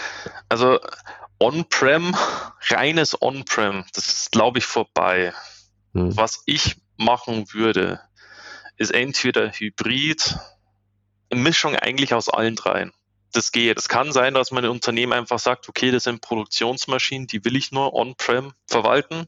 Also 0.50 0.80
On-Prem, 1.40 2.16
reines 2.70 3.22
On-Prem, 3.22 3.86
das 3.94 4.08
ist, 4.08 4.32
glaube 4.32 4.60
ich, 4.60 4.66
vorbei. 4.66 5.34
Hm. 5.94 6.16
Was 6.16 6.44
ich 6.46 6.76
machen 6.98 7.46
würde, 7.54 8.00
ist 8.78 8.94
entweder 8.94 9.52
Hybrid, 9.52 10.38
Mischung 11.36 11.76
eigentlich 11.76 12.13
aus 12.13 12.30
allen 12.30 12.56
dreien 12.56 12.91
das 13.36 13.52
geht. 13.52 13.78
Es 13.78 13.89
kann 13.89 14.12
sein, 14.12 14.34
dass 14.34 14.52
mein 14.52 14.65
Unternehmen 14.65 15.13
einfach 15.13 15.39
sagt, 15.39 15.67
okay, 15.67 15.91
das 15.91 16.04
sind 16.04 16.22
Produktionsmaschinen, 16.22 17.28
die 17.28 17.43
will 17.43 17.56
ich 17.56 17.72
nur 17.72 17.93
on-prem 17.93 18.54
verwalten. 18.67 19.28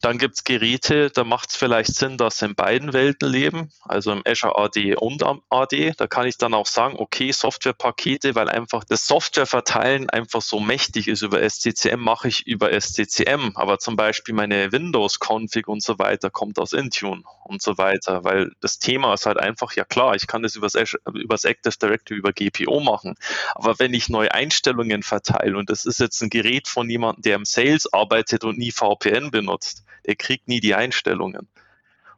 Dann 0.00 0.18
gibt 0.18 0.34
es 0.34 0.44
Geräte, 0.44 1.10
da 1.10 1.24
macht 1.24 1.50
es 1.50 1.56
vielleicht 1.56 1.94
Sinn, 1.94 2.18
dass 2.18 2.38
sie 2.38 2.46
in 2.46 2.54
beiden 2.54 2.92
Welten 2.92 3.28
leben, 3.28 3.70
also 3.82 4.12
im 4.12 4.22
Azure 4.26 4.58
AD 4.58 4.96
und 4.96 5.22
am 5.22 5.42
AD. 5.50 5.94
Da 5.96 6.06
kann 6.06 6.26
ich 6.26 6.38
dann 6.38 6.54
auch 6.54 6.66
sagen, 6.66 6.96
okay, 6.98 7.32
Softwarepakete, 7.32 8.34
weil 8.34 8.48
einfach 8.48 8.84
das 8.84 9.06
Softwareverteilen 9.06 10.10
einfach 10.10 10.42
so 10.42 10.58
mächtig 10.60 11.08
ist 11.08 11.22
über 11.22 11.48
SCCM, 11.48 12.00
mache 12.00 12.28
ich 12.28 12.46
über 12.46 12.72
SCCM. 12.78 13.52
Aber 13.54 13.78
zum 13.78 13.96
Beispiel 13.96 14.34
meine 14.34 14.72
Windows-Config 14.72 15.68
und 15.68 15.82
so 15.82 15.98
weiter 15.98 16.30
kommt 16.30 16.58
aus 16.58 16.72
Intune 16.72 17.22
und 17.44 17.62
so 17.62 17.78
weiter, 17.78 18.24
weil 18.24 18.52
das 18.60 18.78
Thema 18.78 19.14
ist 19.14 19.26
halt 19.26 19.38
einfach, 19.38 19.72
ja 19.72 19.84
klar, 19.84 20.14
ich 20.14 20.26
kann 20.26 20.42
das 20.42 20.56
übers, 20.56 20.74
Azure, 20.74 21.02
übers 21.14 21.44
Active 21.44 21.74
Directory 21.80 22.18
über 22.18 22.32
GPO 22.32 22.80
machen. 22.80 23.14
Aber 23.54 23.78
wenn 23.78 23.94
ich 23.94 24.08
neue 24.08 24.32
Einstellungen 24.32 25.02
verteile 25.02 25.56
und 25.56 25.70
das 25.70 25.84
ist 25.84 26.00
jetzt 26.00 26.20
ein 26.22 26.30
Gerät 26.30 26.68
von 26.68 26.88
jemandem, 26.88 27.22
der 27.22 27.36
im 27.36 27.44
Sales 27.44 27.92
arbeitet 27.92 28.44
und 28.44 28.58
nie 28.58 28.72
VPN 28.72 29.30
benutzt, 29.30 29.84
der 30.06 30.16
kriegt 30.16 30.48
nie 30.48 30.60
die 30.60 30.74
Einstellungen. 30.74 31.48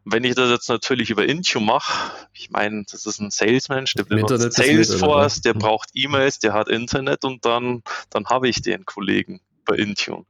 Und 0.04 0.12
wenn 0.12 0.24
ich 0.24 0.34
das 0.34 0.50
jetzt 0.50 0.68
natürlich 0.68 1.10
über 1.10 1.24
Intune 1.24 1.64
mache, 1.64 2.12
ich 2.32 2.50
meine, 2.50 2.84
das 2.90 3.06
ist 3.06 3.20
ein 3.20 3.30
Salesmensch, 3.30 3.94
der 3.94 4.04
benutzt 4.04 4.52
Salesforce, 4.52 5.40
der 5.40 5.54
braucht 5.54 5.90
E-Mails, 5.94 6.38
der 6.40 6.52
hat 6.52 6.68
Internet 6.68 7.24
und 7.24 7.44
dann, 7.44 7.82
dann 8.10 8.26
habe 8.26 8.48
ich 8.48 8.60
den 8.60 8.84
Kollegen 8.84 9.40
bei 9.64 9.76
Intune. 9.76 10.24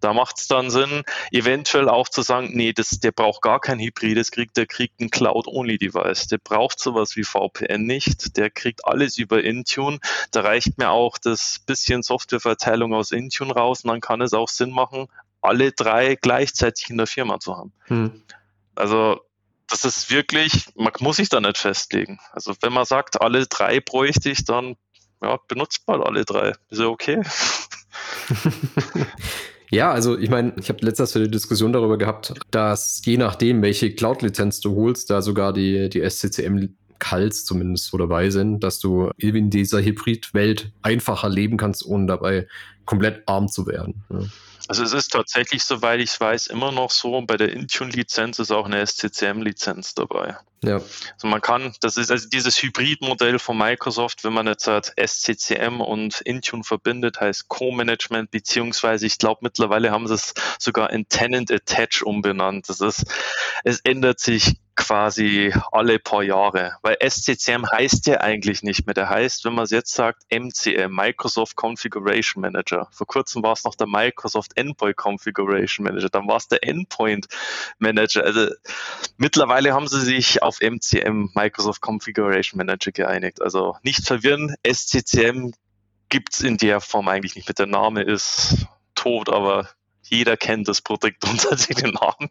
Da 0.00 0.12
macht 0.12 0.40
es 0.40 0.48
dann 0.48 0.68
Sinn, 0.70 1.04
eventuell 1.30 1.88
auch 1.88 2.08
zu 2.08 2.22
sagen, 2.22 2.50
nee, 2.54 2.72
das, 2.72 2.98
der 2.98 3.12
braucht 3.12 3.40
gar 3.40 3.60
kein 3.60 3.78
hybrides 3.78 4.32
Krieg, 4.32 4.52
der 4.54 4.66
kriegt 4.66 5.00
ein 5.00 5.10
Cloud-Only-Device. 5.10 6.26
Der 6.26 6.38
braucht 6.38 6.80
sowas 6.80 7.14
wie 7.14 7.22
VPN 7.22 7.84
nicht, 7.84 8.36
der 8.36 8.50
kriegt 8.50 8.84
alles 8.84 9.16
über 9.16 9.44
Intune. 9.44 10.00
Da 10.32 10.40
reicht 10.40 10.76
mir 10.76 10.90
auch 10.90 11.18
das 11.18 11.60
bisschen 11.64 12.02
Softwareverteilung 12.02 12.92
aus 12.94 13.12
Intune 13.12 13.54
raus 13.54 13.84
und 13.84 13.90
dann 13.90 14.00
kann 14.00 14.20
es 14.22 14.32
auch 14.32 14.48
Sinn 14.48 14.72
machen, 14.72 15.06
alle 15.40 15.70
drei 15.70 16.16
gleichzeitig 16.16 16.90
in 16.90 16.98
der 16.98 17.06
Firma 17.06 17.38
zu 17.38 17.56
haben. 17.56 17.72
Hm. 17.84 18.22
Also 18.74 19.20
das 19.68 19.84
ist 19.84 20.10
wirklich, 20.10 20.66
man 20.74 20.92
muss 20.98 21.16
sich 21.16 21.28
da 21.28 21.40
nicht 21.40 21.58
festlegen. 21.58 22.18
Also 22.32 22.54
wenn 22.60 22.72
man 22.72 22.84
sagt, 22.84 23.22
alle 23.22 23.46
drei 23.46 23.80
bräuchte 23.80 24.30
ich, 24.30 24.44
dann 24.44 24.76
ja, 25.22 25.38
benutzt 25.48 25.86
mal 25.86 26.02
alle 26.02 26.24
drei. 26.24 26.52
Ist 26.68 26.80
ja 26.80 26.86
okay. 26.86 27.22
Ja, 29.72 29.90
also 29.90 30.18
ich 30.18 30.28
meine, 30.28 30.52
ich 30.60 30.68
habe 30.68 30.84
letztens 30.84 31.16
eine 31.16 31.30
Diskussion 31.30 31.72
darüber 31.72 31.96
gehabt, 31.96 32.34
dass 32.50 33.00
je 33.06 33.16
nachdem, 33.16 33.62
welche 33.62 33.94
Cloud-Lizenz 33.94 34.60
du 34.60 34.76
holst, 34.76 35.08
da 35.08 35.22
sogar 35.22 35.54
die, 35.54 35.88
die 35.88 36.06
SCCM 36.08 36.74
Calls 36.98 37.46
zumindest 37.46 37.86
so 37.86 37.96
dabei 37.96 38.28
sind, 38.28 38.60
dass 38.60 38.80
du 38.80 39.10
in 39.16 39.48
dieser 39.48 39.82
Hybrid-Welt 39.82 40.70
einfacher 40.82 41.30
leben 41.30 41.56
kannst, 41.56 41.86
ohne 41.86 42.04
dabei 42.04 42.46
komplett 42.84 43.26
arm 43.26 43.48
zu 43.48 43.66
werden. 43.66 44.04
Ja. 44.10 44.20
Also 44.68 44.84
es 44.84 44.92
ist 44.92 45.12
tatsächlich, 45.12 45.64
soweit 45.64 46.00
ich 46.00 46.20
weiß, 46.20 46.48
immer 46.48 46.70
noch 46.70 46.90
so, 46.90 47.22
bei 47.22 47.38
der 47.38 47.52
Intune-Lizenz 47.54 48.38
ist 48.40 48.52
auch 48.52 48.66
eine 48.66 48.86
SCCM-Lizenz 48.86 49.94
dabei. 49.94 50.36
Ja. 50.64 50.80
Also 51.14 51.26
man 51.26 51.40
kann, 51.40 51.74
das 51.80 51.96
ist 51.96 52.10
also 52.10 52.28
dieses 52.28 52.62
Hybridmodell 52.62 53.40
von 53.40 53.58
Microsoft, 53.58 54.22
wenn 54.22 54.32
man 54.32 54.46
jetzt 54.46 54.68
halt 54.68 54.92
SCCM 54.96 55.80
und 55.80 56.20
Intune 56.20 56.62
verbindet, 56.62 57.20
heißt 57.20 57.48
Co-Management, 57.48 58.30
beziehungsweise 58.30 59.06
ich 59.06 59.18
glaube 59.18 59.40
mittlerweile 59.42 59.90
haben 59.90 60.06
sie 60.06 60.14
es 60.14 60.34
sogar 60.60 60.90
in 60.92 61.08
Tenant 61.08 61.50
Attach 61.50 62.02
umbenannt. 62.04 62.68
Das 62.68 62.80
ist, 62.80 63.04
es 63.64 63.80
ändert 63.80 64.20
sich 64.20 64.54
quasi 64.74 65.52
alle 65.70 65.98
paar 65.98 66.22
Jahre, 66.22 66.76
weil 66.82 66.96
SCCM 67.00 67.64
heißt 67.70 68.06
ja 68.06 68.20
eigentlich 68.20 68.62
nicht 68.62 68.86
mehr. 68.86 68.94
Der 68.94 69.08
heißt, 69.08 69.44
wenn 69.44 69.54
man 69.54 69.64
es 69.64 69.70
jetzt 69.70 69.92
sagt, 69.92 70.22
MCM, 70.30 70.90
Microsoft 70.90 71.56
Configuration 71.56 72.40
Manager. 72.40 72.88
Vor 72.90 73.06
kurzem 73.06 73.42
war 73.42 73.52
es 73.52 73.64
noch 73.64 73.74
der 73.74 73.86
Microsoft 73.86 74.52
Endpoint 74.56 74.96
Configuration 74.96 75.84
Manager, 75.84 76.08
dann 76.08 76.26
war 76.26 76.36
es 76.36 76.48
der 76.48 76.66
Endpoint 76.66 77.26
Manager. 77.78 78.24
Also 78.24 78.48
mittlerweile 79.18 79.74
haben 79.74 79.88
sie 79.88 80.00
sich 80.00 80.42
auf 80.42 80.51
MCM, 80.60 81.30
Microsoft 81.34 81.80
Configuration 81.80 82.58
Manager 82.58 82.92
geeinigt. 82.92 83.40
Also 83.40 83.76
nicht 83.82 84.04
verwirren, 84.06 84.54
SCCM 84.66 85.52
gibt 86.08 86.34
es 86.34 86.40
in 86.40 86.58
der 86.58 86.80
Form 86.80 87.08
eigentlich 87.08 87.36
nicht 87.36 87.48
mit. 87.48 87.58
Der 87.58 87.66
Name 87.66 88.02
ist 88.02 88.66
tot, 88.94 89.30
aber 89.30 89.68
jeder 90.12 90.36
kennt 90.36 90.68
das 90.68 90.80
Produkt 90.82 91.24
unter 91.28 91.56
den 91.56 91.92
Namen. 91.92 92.30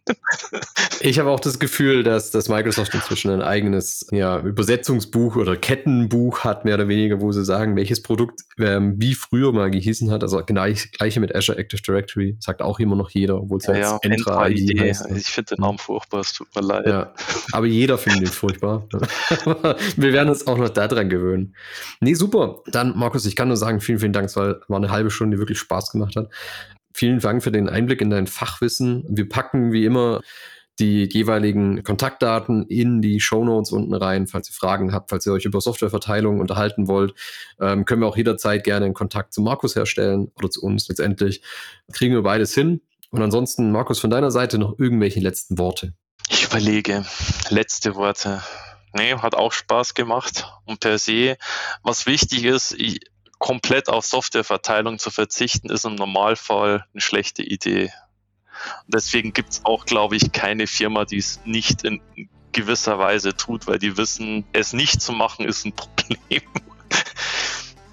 ich 0.99 1.19
habe 1.19 1.29
auch 1.29 1.39
das 1.39 1.59
Gefühl, 1.59 2.03
dass, 2.03 2.31
dass 2.31 2.47
Microsoft 2.47 2.93
inzwischen 2.93 3.31
ein 3.31 3.41
eigenes 3.41 4.05
ja, 4.11 4.39
Übersetzungsbuch 4.39 5.35
oder 5.35 5.57
Kettenbuch 5.57 6.43
hat, 6.43 6.63
mehr 6.63 6.75
oder 6.75 6.87
weniger, 6.87 7.21
wo 7.21 7.31
sie 7.31 7.43
sagen, 7.43 7.75
welches 7.75 8.03
Produkt 8.03 8.41
ähm, 8.59 8.95
wie 8.97 9.15
früher 9.15 9.51
mal 9.51 9.71
gehießen 9.71 10.11
hat. 10.11 10.21
Also 10.21 10.43
genau 10.45 10.65
gleiche 10.91 11.19
mit 11.19 11.35
Azure 11.35 11.57
Active 11.57 11.81
Directory, 11.81 12.37
sagt 12.39 12.61
auch 12.61 12.79
immer 12.79 12.95
noch 12.95 13.09
jeder, 13.09 13.41
obwohl 13.41 13.57
es 13.57 13.65
ja, 13.65 13.75
ja 13.75 13.93
jetzt 13.93 14.05
Entra 14.05 14.47
ID 14.47 14.79
heißt. 14.79 15.09
Ich 15.15 15.27
finde 15.27 15.55
den 15.55 15.61
Namen 15.61 15.79
furchtbar, 15.79 16.19
es 16.19 16.33
tut 16.33 16.53
mir 16.55 16.61
leid. 16.61 16.85
Ja, 16.85 17.13
aber 17.51 17.65
jeder 17.65 17.97
findet 17.97 18.21
ihn 18.21 18.27
furchtbar. 18.27 18.87
Wir 19.97 20.13
werden 20.13 20.29
uns 20.29 20.45
auch 20.45 20.57
noch 20.57 20.69
daran 20.69 21.09
gewöhnen. 21.09 21.55
Nee, 21.99 22.13
super. 22.13 22.59
Dann, 22.67 22.95
Markus, 22.95 23.25
ich 23.25 23.35
kann 23.35 23.47
nur 23.47 23.57
sagen, 23.57 23.81
vielen, 23.81 23.99
vielen 23.99 24.13
Dank. 24.13 24.27
Es 24.27 24.35
war, 24.35 24.57
war 24.67 24.77
eine 24.77 24.91
halbe 24.91 25.09
Stunde, 25.09 25.37
die 25.37 25.39
wirklich 25.39 25.57
Spaß 25.59 25.91
gemacht 25.91 26.15
hat. 26.15 26.29
Vielen 26.93 27.19
Dank 27.19 27.43
für 27.43 27.51
den 27.51 27.69
Einblick 27.69 28.01
in 28.01 28.09
dein 28.09 28.27
Fachwissen. 28.27 29.05
Wir 29.09 29.27
packen 29.27 29.71
wie 29.71 29.85
immer 29.85 30.21
die 30.79 31.07
jeweiligen 31.11 31.83
Kontaktdaten 31.83 32.65
in 32.65 33.01
die 33.01 33.19
Show 33.19 33.43
Notes 33.45 33.71
unten 33.71 33.93
rein, 33.93 34.27
falls 34.27 34.49
ihr 34.49 34.53
Fragen 34.53 34.93
habt, 34.93 35.11
falls 35.11 35.25
ihr 35.25 35.33
euch 35.33 35.45
über 35.45 35.61
Softwareverteilung 35.61 36.39
unterhalten 36.39 36.87
wollt, 36.87 37.13
ähm, 37.59 37.85
können 37.85 38.01
wir 38.01 38.07
auch 38.07 38.17
jederzeit 38.17 38.63
gerne 38.63 38.85
einen 38.85 38.93
Kontakt 38.93 39.33
zu 39.33 39.41
Markus 39.41 39.75
herstellen 39.75 40.31
oder 40.35 40.49
zu 40.49 40.61
uns 40.63 40.87
letztendlich. 40.87 41.43
Kriegen 41.93 42.13
wir 42.13 42.23
beides 42.23 42.53
hin. 42.53 42.81
Und 43.11 43.21
ansonsten, 43.21 43.71
Markus, 43.71 43.99
von 43.99 44.09
deiner 44.09 44.31
Seite 44.31 44.57
noch 44.57 44.79
irgendwelche 44.79 45.19
letzten 45.19 45.57
Worte. 45.57 45.93
Ich 46.29 46.45
überlege, 46.45 47.05
letzte 47.49 47.95
Worte. 47.95 48.41
Nee, 48.93 49.15
hat 49.15 49.35
auch 49.35 49.51
Spaß 49.51 49.93
gemacht. 49.93 50.47
Und 50.65 50.79
per 50.79 50.97
se, 50.97 51.37
was 51.83 52.07
wichtig 52.07 52.45
ist, 52.45 52.71
ich, 52.71 53.01
komplett 53.41 53.89
auf 53.89 54.05
Softwareverteilung 54.05 54.99
zu 54.99 55.09
verzichten, 55.09 55.69
ist 55.69 55.83
im 55.83 55.95
Normalfall 55.95 56.85
eine 56.93 57.01
schlechte 57.01 57.41
Idee. 57.41 57.91
Und 58.85 58.93
deswegen 58.93 59.33
gibt 59.33 59.49
es 59.49 59.65
auch, 59.65 59.85
glaube 59.85 60.15
ich, 60.15 60.31
keine 60.31 60.67
Firma, 60.67 61.05
die 61.05 61.17
es 61.17 61.41
nicht 61.43 61.83
in 61.83 62.01
gewisser 62.51 62.99
Weise 62.99 63.35
tut, 63.35 63.65
weil 63.65 63.79
die 63.79 63.97
wissen, 63.97 64.45
es 64.53 64.73
nicht 64.73 65.01
zu 65.01 65.11
machen, 65.11 65.45
ist 65.45 65.65
ein 65.65 65.73
Problem. 65.75 66.43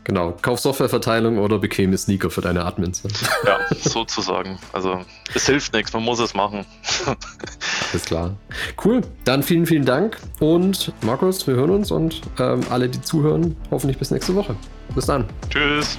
Genau, 0.09 0.35
kauf 0.41 0.59
Softwareverteilung 0.59 1.37
oder 1.37 1.59
bequeme 1.59 1.99
Sneaker 1.99 2.31
für 2.31 2.41
deine 2.41 2.65
Admins. 2.65 3.03
Ja, 3.45 3.59
sozusagen. 3.79 4.59
Also 4.73 5.03
es 5.35 5.45
hilft 5.45 5.75
nichts, 5.75 5.93
man 5.93 6.03
muss 6.03 6.19
es 6.19 6.33
machen. 6.33 6.65
Alles 7.93 8.05
klar. 8.07 8.35
Cool, 8.83 9.03
dann 9.25 9.43
vielen, 9.43 9.67
vielen 9.67 9.85
Dank 9.85 10.17
und 10.41 10.93
Markus, 11.03 11.47
wir 11.47 11.57
hören 11.57 11.71
uns 11.71 11.91
und 11.91 12.23
ähm, 12.39 12.61
alle, 12.71 12.89
die 12.89 13.03
zuhören, 13.03 13.55
hoffentlich 13.71 13.99
bis 13.99 14.11
nächste 14.11 14.35
Woche. 14.35 14.57
Bis 14.95 15.05
dann. 15.05 15.27
Tschüss. 15.51 15.99